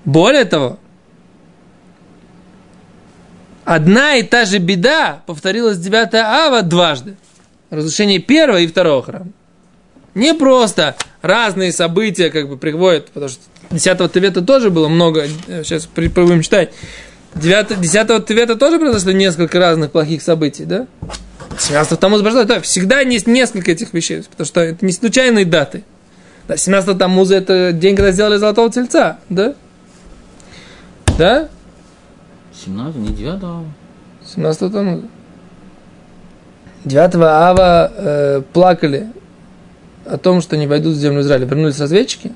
более 0.04 0.46
того, 0.46 0.78
одна 3.64 4.18
и 4.18 4.22
та 4.22 4.46
же 4.46 4.60
беда 4.60 5.24
повторилась 5.26 5.80
9 5.80 6.14
ава 6.14 6.62
дважды. 6.62 7.16
Разрушение 7.72 8.20
первого 8.20 8.60
и 8.60 8.68
второго 8.68 9.02
храма. 9.02 9.32
Не 10.14 10.36
просто 10.36 10.96
разные 11.24 11.72
события 11.72 12.30
как 12.30 12.48
бы 12.48 12.58
приводят, 12.58 13.08
потому 13.08 13.30
что 13.30 13.42
10 13.72 14.12
Тевета 14.12 14.44
тоже 14.44 14.70
было 14.70 14.88
много, 14.88 15.26
э, 15.48 15.64
сейчас 15.64 15.88
будем 15.88 16.44
читать. 16.44 16.74
9, 17.36 17.82
10 17.82 18.26
Тевета 18.26 18.56
тоже 18.56 18.80
произошло 18.80 19.12
несколько 19.12 19.60
разных 19.60 19.92
плохих 19.92 20.22
событий, 20.22 20.66
да? 20.66 20.88
17 21.58 22.00
Тамуза 22.00 22.24
произошло, 22.24 22.48
да, 22.48 22.62
всегда 22.62 23.00
есть 23.02 23.28
несколько 23.28 23.72
этих 23.72 23.94
вещей, 23.94 24.24
потому 24.24 24.46
что 24.46 24.62
это 24.62 24.86
не 24.86 24.92
случайные 24.92 25.46
даты. 25.46 25.84
Да, 26.48 26.58
17 26.58 26.98
Тамуза 26.98 27.36
это 27.36 27.72
день, 27.72 27.96
когда 27.96 28.12
сделали 28.12 28.38
золотого 28.38 28.70
тельца, 28.72 29.20
да? 29.30 29.56
Да? 31.18 31.50
17 32.66 32.96
не 32.98 33.10
9 33.10 33.42
17 34.34 34.72
Тамуза. 34.72 35.04
9 36.86 37.16
Ава 37.16 37.92
э, 37.96 38.42
плакали 38.54 39.08
о 40.06 40.18
том, 40.18 40.42
что 40.42 40.56
не 40.56 40.68
войдут 40.68 40.96
в 40.96 41.00
землю 41.00 41.22
Израиля. 41.22 41.46
Вернулись 41.46 41.80
разведчики 41.80 42.32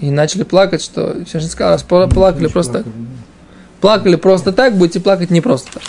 и 0.00 0.10
начали 0.10 0.44
плакать, 0.44 0.82
что 0.82 1.24
Всевышний 1.24 1.50
сказал, 1.50 1.72
раз 1.72 1.84
пла- 1.84 2.08
плакали 2.12 2.46
просто 2.46 2.84
так. 2.84 2.86
Плакали 3.84 4.16
просто 4.16 4.50
так, 4.50 4.78
будете 4.78 4.98
плакать 4.98 5.28
не 5.28 5.42
просто 5.42 5.70
так. 5.74 5.82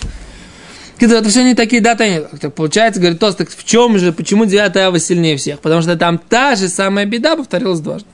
Это 1.00 1.30
все 1.30 1.46
не 1.46 1.56
такие 1.56 1.82
даты. 1.82 2.28
Так 2.42 2.54
Получается, 2.54 3.00
говорит, 3.00 3.22
Тос, 3.22 3.36
так 3.36 3.50
в 3.50 3.64
чем 3.64 3.98
же, 3.98 4.12
почему 4.12 4.44
9 4.44 4.76
ава 4.76 5.00
сильнее 5.00 5.38
всех? 5.38 5.62
Потому 5.62 5.82
что 5.82 5.96
там 5.96 6.18
та 6.18 6.56
же 6.56 6.68
самая 6.68 7.06
беда 7.06 7.38
повторилась 7.38 7.80
дважды. 7.80 8.10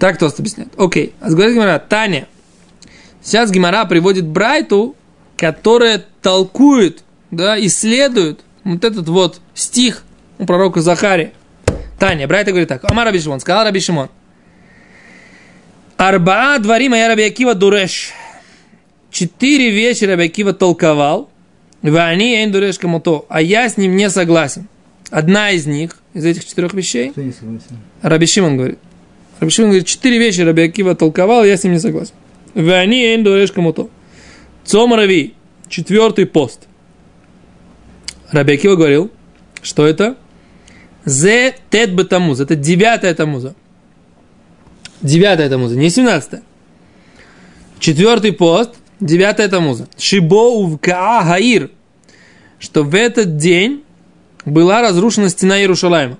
Так 0.00 0.18
Тост 0.18 0.40
объясняет. 0.40 0.72
Окей. 0.76 1.14
А 1.20 1.30
говорит 1.30 1.54
Гимара, 1.54 1.78
Таня. 1.78 2.26
Сейчас 3.22 3.52
Гимара 3.52 3.84
приводит 3.84 4.26
Брайту, 4.26 4.96
которая 5.36 6.04
толкует, 6.20 7.04
да, 7.30 7.56
исследует 7.64 8.40
вот 8.64 8.82
этот 8.82 9.08
вот 9.08 9.40
стих 9.54 10.02
у 10.40 10.44
пророка 10.44 10.80
Захария. 10.80 11.34
Таня, 12.00 12.26
Брайта 12.26 12.50
говорит 12.50 12.68
так. 12.68 12.82
Амар 12.90 13.06
Раби 13.06 13.20
сказал 13.20 13.62
Раби. 13.62 13.80
Арбаа 15.98 16.60
дворим 16.60 16.94
я 16.94 17.08
Раби 17.08 17.24
Акива 17.24 17.54
дуреш. 17.54 18.12
Четыре 19.10 19.70
вещи 19.70 20.04
Раби 20.04 20.26
Акива 20.26 20.52
толковал. 20.52 21.28
Вани 21.82 22.36
эйн 22.36 22.52
дуреш 22.52 22.78
камуто. 22.78 23.26
А 23.28 23.42
я 23.42 23.68
с 23.68 23.76
ним 23.76 23.96
не 23.96 24.08
согласен. 24.08 24.68
Одна 25.10 25.50
из 25.50 25.66
них, 25.66 25.96
из 26.14 26.24
этих 26.24 26.44
четырех 26.44 26.72
вещей, 26.72 27.10
Кто 27.10 27.22
не 27.22 27.32
согласен? 27.32 27.78
Раби 28.00 28.26
Шимон 28.26 28.56
говорит. 28.56 28.78
Раби 29.40 29.50
Шимон 29.50 29.70
говорит, 29.70 29.88
четыре 29.88 30.18
вещи 30.18 30.40
Раби 30.42 30.62
Акива 30.62 30.94
толковал, 30.94 31.44
я 31.44 31.56
с 31.56 31.64
ним 31.64 31.72
не 31.72 31.80
согласен. 31.80 32.14
Вани 32.54 33.04
эйн 33.04 33.24
дуреш 33.24 33.50
камуто. 33.50 33.88
Цом 34.64 34.94
Рави, 34.94 35.34
четвертый 35.68 36.26
пост. 36.26 36.68
Раби 38.30 38.54
Акива 38.54 38.76
говорил, 38.76 39.10
что 39.62 39.84
это? 39.84 40.16
Зе 41.04 41.56
тет 41.70 41.92
бетамуз. 41.92 42.38
Это 42.38 42.54
девятая 42.54 43.14
тамуза. 43.14 43.56
Девятая 45.02 45.48
тамуза, 45.48 45.76
не 45.76 45.90
семнадцатая. 45.90 46.42
Четвертый 47.78 48.32
пост, 48.32 48.74
девятая 49.00 49.48
тамуза. 49.48 49.88
Шибо 49.96 50.48
увкаа 50.48 51.24
гаир. 51.24 51.70
Что 52.58 52.82
в 52.82 52.94
этот 52.94 53.36
день 53.36 53.84
была 54.44 54.82
разрушена 54.82 55.28
стена 55.28 55.60
Иерушалайма. 55.60 56.18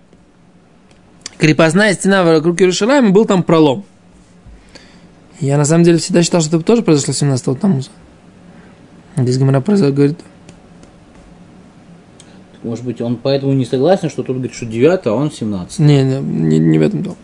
Крепостная 1.38 1.94
стена 1.94 2.22
вокруг 2.22 2.60
Иерушалайма, 2.60 3.10
был 3.10 3.24
там 3.24 3.42
пролом. 3.42 3.84
Я 5.40 5.56
на 5.56 5.64
самом 5.64 5.84
деле 5.84 5.98
всегда 5.98 6.22
считал, 6.22 6.40
что 6.40 6.56
это 6.56 6.64
тоже 6.64 6.82
произошло 6.82 7.14
17-го 7.14 7.54
тамуза. 7.54 7.90
Здесь 9.16 9.38
произошло, 9.38 9.92
говорит, 9.92 10.18
Может 12.62 12.84
быть, 12.84 13.00
он 13.00 13.16
поэтому 13.16 13.52
не 13.52 13.64
согласен, 13.64 14.10
что 14.10 14.22
тут 14.22 14.36
говорит, 14.36 14.54
что 14.54 14.66
9, 14.66 15.06
а 15.06 15.12
он 15.12 15.32
17. 15.32 15.80
Не, 15.80 16.04
не, 16.04 16.20
не, 16.20 16.58
не 16.58 16.78
в 16.78 16.82
этом 16.82 17.02
дело. 17.02 17.16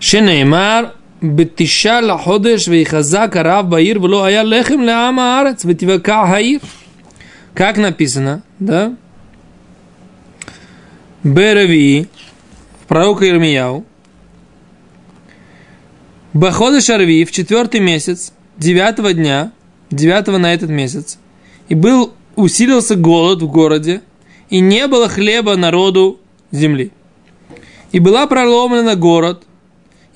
Шинеймар, 0.00 0.94
бетиша 1.22 2.00
лаходеш 2.02 2.66
вейхаза 2.66 3.28
карав 3.28 3.68
баир 3.68 3.98
вло 3.98 4.22
ая 4.22 4.42
лехем 4.42 4.82
леама 4.82 5.40
арец 5.40 5.64
бетивака 5.64 6.26
хаир. 6.26 6.60
Как 7.54 7.78
написано, 7.78 8.42
да? 8.58 8.94
Берави, 11.24 12.06
пророк 12.86 13.22
Ирмияу, 13.22 13.84
Бахода 16.36 16.82
Шарви 16.82 17.24
в 17.24 17.32
четвертый 17.32 17.80
месяц, 17.80 18.34
девятого 18.58 19.14
дня, 19.14 19.52
девятого 19.90 20.36
на 20.36 20.52
этот 20.52 20.68
месяц, 20.68 21.18
и 21.70 21.74
был, 21.74 22.12
усилился 22.36 22.94
голод 22.94 23.40
в 23.40 23.48
городе, 23.48 24.02
и 24.50 24.60
не 24.60 24.86
было 24.86 25.08
хлеба 25.08 25.56
народу 25.56 26.20
земли. 26.52 26.92
И 27.90 28.00
была 28.00 28.26
проломлена 28.26 28.96
город, 28.96 29.45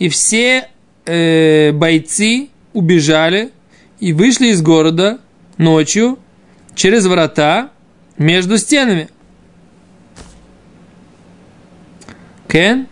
и 0.01 0.09
все 0.09 0.69
э, 1.05 1.71
бойцы 1.73 2.49
убежали 2.73 3.53
и 4.01 4.13
вышли 4.13 4.49
из 4.49 4.63
города 4.63 5.21
ночью 5.59 6.19
через 6.75 7.05
врата 7.07 7.71
между 8.17 8.57
стенами. 8.59 9.09
Кен? 12.49 12.89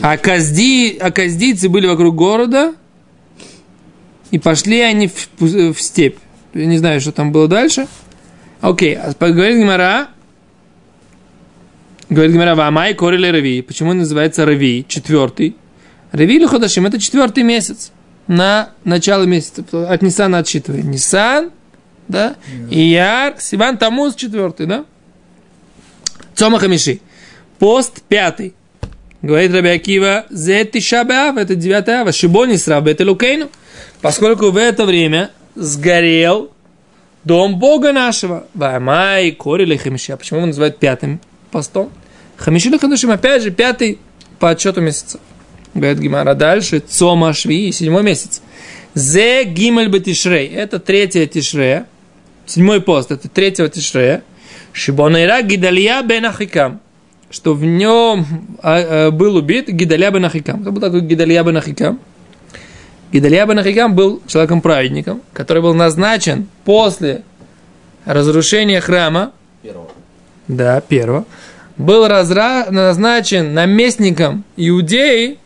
А, 0.00 0.16
казди, 0.16 0.96
а 0.98 1.10
каздийцы 1.10 1.68
были 1.68 1.86
вокруг 1.86 2.16
города, 2.16 2.74
и 4.30 4.38
пошли 4.38 4.80
они 4.80 5.08
в, 5.08 5.28
в 5.38 5.80
степь. 5.80 6.16
Я 6.54 6.64
не 6.64 6.78
знаю, 6.78 7.00
что 7.00 7.12
там 7.12 7.30
было 7.30 7.46
дальше. 7.46 7.86
Окей, 8.62 8.96
а 8.96 9.12
говорит 9.12 9.58
Гимара, 9.58 10.08
говорит 12.10 12.32
Гимара, 12.32 12.54
Вамай 12.54 12.94
корили 12.94 13.28
Рави. 13.28 13.62
Почему 13.62 13.90
он 13.90 13.98
называется 13.98 14.44
Рави, 14.44 14.84
четвертый? 14.86 15.56
Рави 16.12 16.36
или 16.36 16.46
Ходашим, 16.46 16.86
это 16.86 16.98
четвертый 17.00 17.42
месяц. 17.42 17.92
На 18.26 18.70
начало 18.84 19.24
месяца. 19.24 19.64
От 19.88 20.02
Нисана 20.02 20.38
отсчитываем. 20.38 20.90
Нисан, 20.90 21.50
да, 22.06 22.36
Ияр, 22.70 23.36
Сиван, 23.38 23.78
Тамуз, 23.78 24.14
четвертый, 24.14 24.66
да? 24.66 24.84
Цома 26.34 26.58
Хамиши. 26.58 27.00
Пост 27.58 28.02
пятый. 28.08 28.54
Говорит 29.22 29.52
Раби 29.52 29.68
Акива, 29.68 30.24
зе 30.30 30.64
тишабеав, 30.64 31.36
это 31.36 31.54
9 31.54 31.88
ава, 31.88 32.12
шибони 32.12 32.56
сраб, 32.56 32.86
это 32.86 33.04
лукейну. 33.04 33.50
Поскольку 34.00 34.50
в 34.50 34.56
это 34.56 34.86
время 34.86 35.30
сгорел 35.54 36.52
дом 37.24 37.58
Бога 37.58 37.92
нашего. 37.92 38.46
Ваймай, 38.54 39.32
корили 39.32 39.76
хамиши. 39.76 40.12
А 40.12 40.16
почему 40.16 40.38
его 40.38 40.46
называют 40.46 40.78
пятым 40.78 41.20
постом? 41.50 41.90
Хамиши 42.40 42.76
хадушим, 42.78 43.10
опять 43.10 43.42
же, 43.42 43.50
пятый 43.50 43.98
по 44.38 44.48
отчету 44.50 44.80
месяца. 44.80 45.20
Говорит 45.74 45.98
Гимара 45.98 46.34
дальше. 46.34 46.80
Цома 46.80 47.34
шви, 47.34 47.70
седьмой 47.70 48.02
месяц. 48.02 48.40
Зе 48.94 49.44
гимель 49.44 49.88
бетишрей. 49.88 50.46
Это 50.48 50.80
третья 50.80 51.26
тишрея. 51.26 51.86
Седьмой 52.46 52.80
пост. 52.80 53.10
Это 53.10 53.28
третьего 53.28 53.68
тишрея. 53.68 54.22
Шибонайра 54.72 55.42
гидалия 55.42 56.02
бен 56.02 56.24
Ахикам. 56.24 56.80
Что 57.30 57.52
в 57.52 57.62
нем 57.62 58.26
а, 58.62 59.08
а, 59.08 59.10
был 59.10 59.36
убит 59.36 59.68
Гидалия 59.68 60.10
бен 60.10 60.24
Ахикам. 60.24 60.62
Кто 60.62 60.72
был 60.72 60.80
такой 60.80 61.02
Гидалия 61.02 61.44
бен 61.44 61.58
Ахикам? 61.58 62.00
Гидалия 63.12 63.44
бен 63.46 63.58
Ахикам 63.58 63.94
был 63.94 64.22
человеком-праведником, 64.26 65.20
который 65.34 65.62
был 65.62 65.74
назначен 65.74 66.48
после 66.64 67.22
разрушения 68.06 68.80
храма. 68.80 69.32
Первого. 69.62 69.90
Да, 70.48 70.80
первого. 70.80 71.26
Был 71.80 72.06
разра... 72.06 72.66
назначен 72.70 73.54
наместником 73.54 74.44
Иудеи 74.58 75.38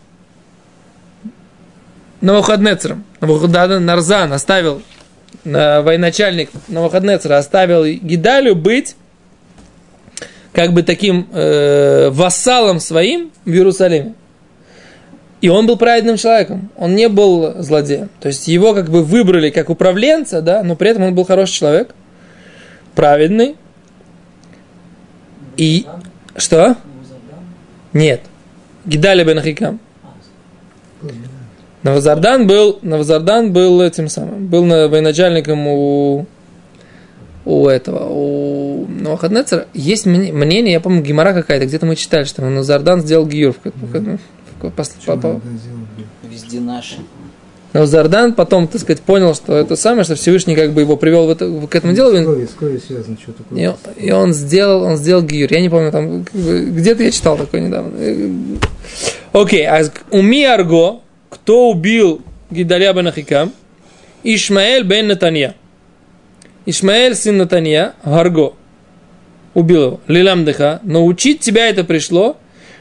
Навуходнецером. 2.21 3.05
Нарзан 3.21 4.33
оставил, 4.33 4.83
на 5.45 5.83
военачальник 5.83 6.51
Навуходнецера 6.67 7.39
оставил 7.39 7.85
Гидалю 7.85 8.57
быть 8.57 8.97
как 10.53 10.73
бы 10.73 10.83
таким 10.83 11.29
э, 11.33 12.11
вассалом 12.11 12.81
своим 12.81 13.31
в 13.45 13.51
Иерусалиме. 13.51 14.15
И 15.41 15.49
он 15.49 15.69
был 15.69 15.77
праведным 15.77 16.17
человеком, 16.17 16.69
он 16.77 16.97
не 16.97 17.09
был 17.09 17.63
злодеем. 17.63 18.09
То 18.19 18.27
есть 18.27 18.49
его 18.49 18.75
как 18.75 18.91
бы 18.91 19.05
выбрали 19.05 19.51
как 19.51 19.71
управленца, 19.71 20.43
да, 20.43 20.65
но 20.65 20.75
при 20.75 20.91
этом 20.91 21.05
он 21.05 21.15
был 21.15 21.25
хороший 21.25 21.53
человек, 21.53 21.95
праведный. 22.97 23.55
И 25.57 25.87
что? 26.37 26.77
Нет. 27.93 28.23
Гидаля 28.85 29.25
бен 29.25 29.39
Ахикам. 29.39 29.81
Навазардан 31.83 32.47
был, 32.47 32.79
Навазардан 32.83 33.53
был 33.53 33.83
этим 33.83 34.09
самым, 34.09 34.47
был 34.47 34.65
военачальником 34.65 35.67
у, 35.67 36.27
у 37.45 37.69
этого, 37.69 38.09
у 38.09 38.87
Навуходнецера. 38.87 39.67
Есть 39.75 40.07
мнение, 40.07 40.73
я 40.73 40.81
помню, 40.81 41.03
Гимара 41.03 41.35
какая-то, 41.35 41.67
где-то 41.67 41.85
мы 41.85 41.97
читали, 41.97 42.25
что 42.25 42.43
Навазардан 42.43 43.03
сделал 43.03 43.27
гиюр. 43.27 43.53
В, 43.53 43.71
в, 43.71 44.19
по, 44.61 44.71
по, 44.71 45.41
Везде 46.23 46.61
наши. 46.61 46.97
Навазардан 47.75 48.35
потом, 48.35 48.69
так 48.69 48.81
сказать, 48.81 49.03
понял, 49.03 49.35
что 49.35 49.57
это 49.57 49.75
самое, 49.75 50.05
что 50.05 50.15
Всевышний 50.15 50.55
как 50.55 50.73
бы 50.73 50.83
его 50.83 50.97
привел 50.97 51.27
в 51.27 51.31
это, 51.31 51.51
к 51.67 51.75
этому 51.75 51.93
делу. 51.93 52.13
С 52.47 52.51
крови 52.55 52.79
связано, 52.79 53.17
что 53.21 53.33
такое. 53.33 53.59
И, 53.61 53.67
он- 53.67 53.77
и 53.97 54.11
он 54.13 54.33
сделал, 54.33 54.83
он 54.85 54.97
сделал 54.97 55.23
гиюр. 55.25 55.53
Я 55.53 55.61
не 55.61 55.69
помню, 55.69 55.91
там, 55.91 56.25
как 56.25 56.41
бы, 56.41 56.67
где-то 56.71 57.03
я 57.03 57.11
читал 57.11 57.37
такое 57.37 57.61
недавно. 57.63 57.91
Окей, 59.33 59.67
а 59.67 59.83
уми 60.13 60.45
арго, 60.45 61.01
кто 61.29 61.69
убил 61.71 62.23
Гидаля 62.49 62.93
бен 62.93 63.09
Ахикам? 63.09 63.53
Ишмаэль 64.23 64.85
бен 64.85 65.09
Натанья. 65.09 65.57
Ишмаэль, 66.67 67.17
сын 67.17 67.37
Натанья, 67.37 67.95
Гарго, 68.05 68.53
убил 69.53 69.83
его. 69.83 70.01
Лилам 70.07 70.45
деха. 70.45 70.79
Но 70.85 71.05
учить 71.05 71.41
тебя 71.41 71.69
это 71.69 71.83
пришло. 71.83 72.37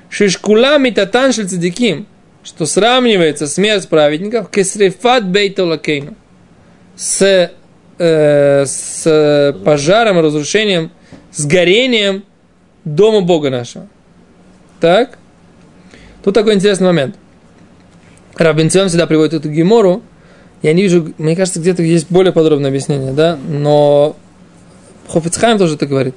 Шишкула 0.10 0.78
митатан 0.78 1.34
шель 1.34 1.48
цадиким. 1.48 2.06
Что 2.44 2.66
сравнивается 2.66 3.48
смерть 3.48 3.88
праведников 3.88 4.50
кесрифат 4.50 5.26
бейтолакейну. 5.26 6.16
С, 6.96 7.52
э, 7.98 8.66
с 8.66 9.56
пожаром, 9.64 10.20
разрушением, 10.20 10.92
с 11.32 11.46
горением 11.46 12.24
дома 12.84 13.22
Бога 13.22 13.50
нашего. 13.50 13.88
Так? 14.80 15.18
Тут 16.24 16.34
такой 16.34 16.56
интересный 16.56 16.88
момент. 16.88 17.16
Рабинцем 18.36 18.88
всегда 18.88 19.08
приводит 19.08 19.34
эту 19.34 19.50
гемору. 19.50 20.02
Я 20.62 20.74
не 20.74 20.84
вижу, 20.84 21.14
мне 21.18 21.36
кажется, 21.36 21.60
где-то 21.60 21.84
есть 21.84 22.10
более 22.10 22.32
подробное 22.32 22.70
объяснение, 22.70 23.12
да, 23.12 23.38
но 23.50 24.16
Хофицхайм 25.10 25.58
тоже 25.58 25.76
это 25.76 25.86
говорит, 25.86 26.16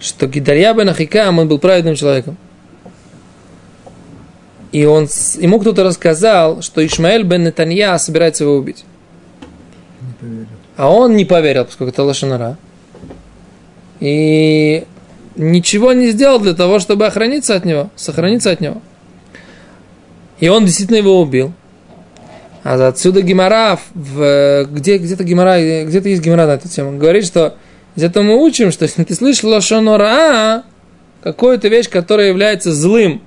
что 0.00 0.26
Гидарья 0.26 0.72
бен 0.72 0.88
Ахикам, 0.88 1.38
он 1.38 1.48
был 1.48 1.58
праведным 1.58 1.94
человеком. 1.94 2.38
И 4.72 4.86
он, 4.86 5.06
ему 5.36 5.60
кто-то 5.60 5.84
рассказал, 5.84 6.62
что 6.62 6.84
Ишмаэль 6.84 7.24
бен 7.24 7.44
Нетанья 7.44 7.98
собирается 7.98 8.44
его 8.44 8.56
убить. 8.56 8.84
А 10.76 10.90
он 10.90 11.14
не 11.14 11.26
поверил, 11.26 11.66
поскольку 11.66 11.92
это 11.92 12.02
лошанара. 12.02 12.56
И 14.00 14.84
ничего 15.36 15.92
не 15.92 16.10
сделал 16.10 16.40
для 16.40 16.54
того, 16.54 16.78
чтобы 16.78 17.06
охраниться 17.06 17.54
от 17.54 17.66
него, 17.66 17.90
сохраниться 17.96 18.50
от 18.50 18.60
него. 18.60 18.80
И 20.40 20.48
он 20.48 20.64
действительно 20.64 20.96
его 20.96 21.20
убил. 21.20 21.52
А 22.64 22.88
отсюда 22.88 23.20
Гимара, 23.20 23.78
в, 23.92 24.66
где, 24.70 24.96
где-то 24.96 25.24
Гимара, 25.24 25.84
где-то 25.84 26.08
есть 26.08 26.22
Гимара 26.22 26.46
на 26.46 26.52
эту 26.52 26.68
тему, 26.68 26.96
говорит, 26.96 27.26
что 27.26 27.56
из 27.94 28.04
этого 28.04 28.22
мы 28.22 28.42
учим, 28.42 28.72
что 28.72 28.84
если 28.84 29.04
ты 29.04 29.14
слышишь 29.14 29.44
лошонора, 29.44 30.64
какую-то 31.22 31.68
вещь, 31.68 31.90
которая 31.90 32.28
является 32.28 32.72
злым 32.72 33.20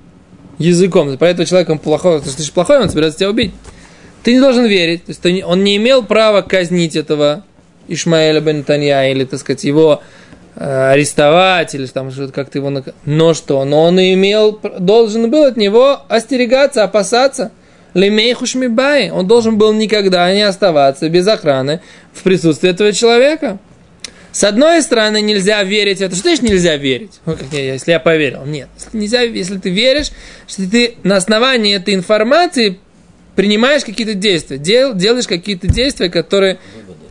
языком, 0.58 1.16
про 1.18 1.28
этого 1.28 1.46
человека 1.46 1.76
плохой, 1.76 2.20
ты 2.20 2.30
слышишь 2.30 2.52
плохой, 2.52 2.80
он 2.80 2.88
собирается 2.88 3.18
тебя 3.20 3.30
убить. 3.30 3.52
Ты 4.22 4.34
не 4.34 4.40
должен 4.40 4.66
верить, 4.66 5.04
то 5.04 5.10
есть 5.10 5.20
ты 5.20 5.44
он 5.44 5.62
не 5.62 5.76
имел 5.76 6.02
права 6.02 6.42
казнить 6.42 6.96
этого 6.96 7.44
Ишмаэля 7.88 8.40
бен 8.40 8.64
Танья, 8.64 9.08
или, 9.10 9.24
так 9.24 9.38
сказать, 9.38 9.62
его 9.64 10.02
э, 10.56 10.90
арестовать, 10.92 11.74
или 11.74 11.86
там 11.86 12.10
что-то 12.10 12.32
как-то 12.32 12.58
его... 12.58 12.70
нак- 12.70 12.94
Но 13.04 13.34
что? 13.34 13.64
Но 13.64 13.84
он 13.84 14.00
имел, 14.00 14.58
должен 14.80 15.30
был 15.30 15.44
от 15.44 15.56
него 15.56 16.00
остерегаться, 16.08 16.82
опасаться. 16.82 17.52
Лемейху 17.94 18.44
шмибай. 18.44 19.10
Он 19.10 19.26
должен 19.26 19.56
был 19.56 19.72
никогда 19.72 20.30
не 20.34 20.42
оставаться 20.42 21.08
без 21.08 21.26
охраны 21.28 21.80
в 22.12 22.22
присутствии 22.24 22.68
этого 22.68 22.92
человека. 22.92 23.58
С 24.36 24.44
одной 24.44 24.82
стороны, 24.82 25.22
нельзя 25.22 25.62
верить 25.62 26.02
это. 26.02 26.14
Что 26.14 26.24
значит 26.24 26.42
нельзя 26.42 26.76
верить? 26.76 27.20
Ну, 27.24 27.36
как 27.36 27.46
я, 27.52 27.72
если 27.72 27.92
я 27.92 27.98
поверил. 27.98 28.44
Нет. 28.44 28.68
Нельзя, 28.92 29.22
если 29.22 29.56
ты 29.56 29.70
веришь, 29.70 30.10
что 30.46 30.70
ты 30.70 30.96
на 31.04 31.16
основании 31.16 31.74
этой 31.74 31.94
информации 31.94 32.78
принимаешь 33.34 33.82
какие-то 33.82 34.12
действия, 34.12 34.58
дел, 34.58 34.92
делаешь 34.92 35.26
какие-то 35.26 35.68
действия, 35.68 36.10
которые... 36.10 36.58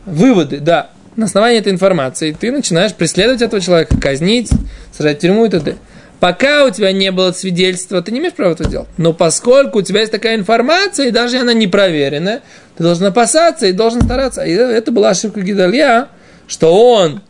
Выводы, 0.04 0.60
да. 0.60 0.90
На 1.16 1.24
основании 1.24 1.58
этой 1.58 1.72
информации 1.72 2.30
ты 2.30 2.52
начинаешь 2.52 2.94
преследовать 2.94 3.42
этого 3.42 3.60
человека, 3.60 4.00
казнить, 4.00 4.50
сажать 4.96 5.18
в 5.18 5.20
тюрьму 5.22 5.46
и 5.46 5.48
т.д. 5.48 5.74
Пока 6.20 6.64
у 6.64 6.70
тебя 6.70 6.92
не 6.92 7.10
было 7.10 7.32
свидетельства, 7.32 8.02
ты 8.02 8.12
не 8.12 8.20
имеешь 8.20 8.34
права 8.34 8.52
это 8.52 8.68
делать. 8.68 8.88
Но 8.98 9.12
поскольку 9.12 9.80
у 9.80 9.82
тебя 9.82 9.98
есть 9.98 10.12
такая 10.12 10.36
информация, 10.36 11.08
и 11.08 11.10
даже 11.10 11.38
она 11.38 11.54
не 11.54 11.66
проверенная, 11.66 12.42
ты 12.76 12.84
должен 12.84 13.06
опасаться 13.06 13.66
и 13.66 13.72
должен 13.72 14.00
стараться. 14.02 14.44
И 14.44 14.52
это 14.52 14.92
была 14.92 15.08
ошибка 15.10 15.40
Гидалья, 15.40 16.06
что 16.46 16.92
он, 16.94 17.22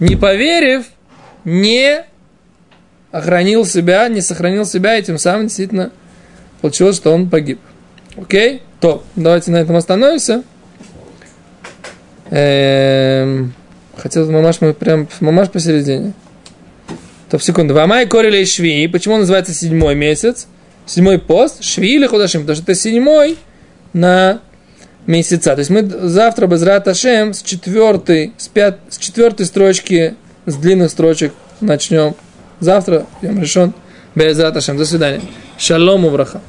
не 0.00 0.16
поверив, 0.16 0.86
не 1.44 2.04
охранил 3.10 3.64
себя, 3.64 4.08
не 4.08 4.20
сохранил 4.20 4.64
себя, 4.64 4.96
и 4.96 5.02
тем 5.02 5.18
самым 5.18 5.46
действительно 5.46 5.90
получилось, 6.60 6.96
что 6.96 7.12
он 7.12 7.30
погиб. 7.30 7.60
Окей? 8.16 8.62
То, 8.80 9.02
давайте 9.16 9.50
на 9.50 9.56
этом 9.56 9.76
остановимся. 9.76 10.42
Эм, 12.30 13.54
хотел 13.96 14.30
мамаш 14.30 14.60
мы 14.60 14.74
прям 14.74 15.08
мамаш 15.20 15.50
посередине. 15.50 16.12
То 17.30 17.38
секунду. 17.38 17.74
Вамай 17.74 18.06
корили 18.06 18.44
шви. 18.44 18.88
Почему 18.88 19.14
он 19.14 19.20
называется 19.20 19.52
седьмой 19.52 19.94
месяц? 19.94 20.46
Седьмой 20.86 21.18
пост. 21.18 21.62
Шви 21.62 21.96
или 21.96 22.06
худашим? 22.06 22.42
Потому 22.42 22.56
что 22.56 22.64
это 22.70 22.74
седьмой 22.74 23.36
на 23.92 24.40
месяца. 25.08 25.54
То 25.54 25.58
есть 25.58 25.70
мы 25.70 25.82
завтра 25.88 26.46
без 26.46 26.62
Раташем 26.62 27.34
с 27.34 27.42
четвертой, 27.42 28.32
с, 28.36 28.46
пят, 28.46 28.78
с 28.90 28.98
четвертой 28.98 29.46
строчки, 29.46 30.14
с 30.46 30.54
длинных 30.54 30.90
строчек 30.92 31.32
начнем. 31.60 32.14
Завтра, 32.60 33.06
я 33.22 33.32
решен. 33.32 33.72
Без 34.14 34.38
Раташем. 34.38 34.76
До 34.76 34.84
свидания. 34.84 35.22
Шалом, 35.58 36.08
браха. 36.12 36.40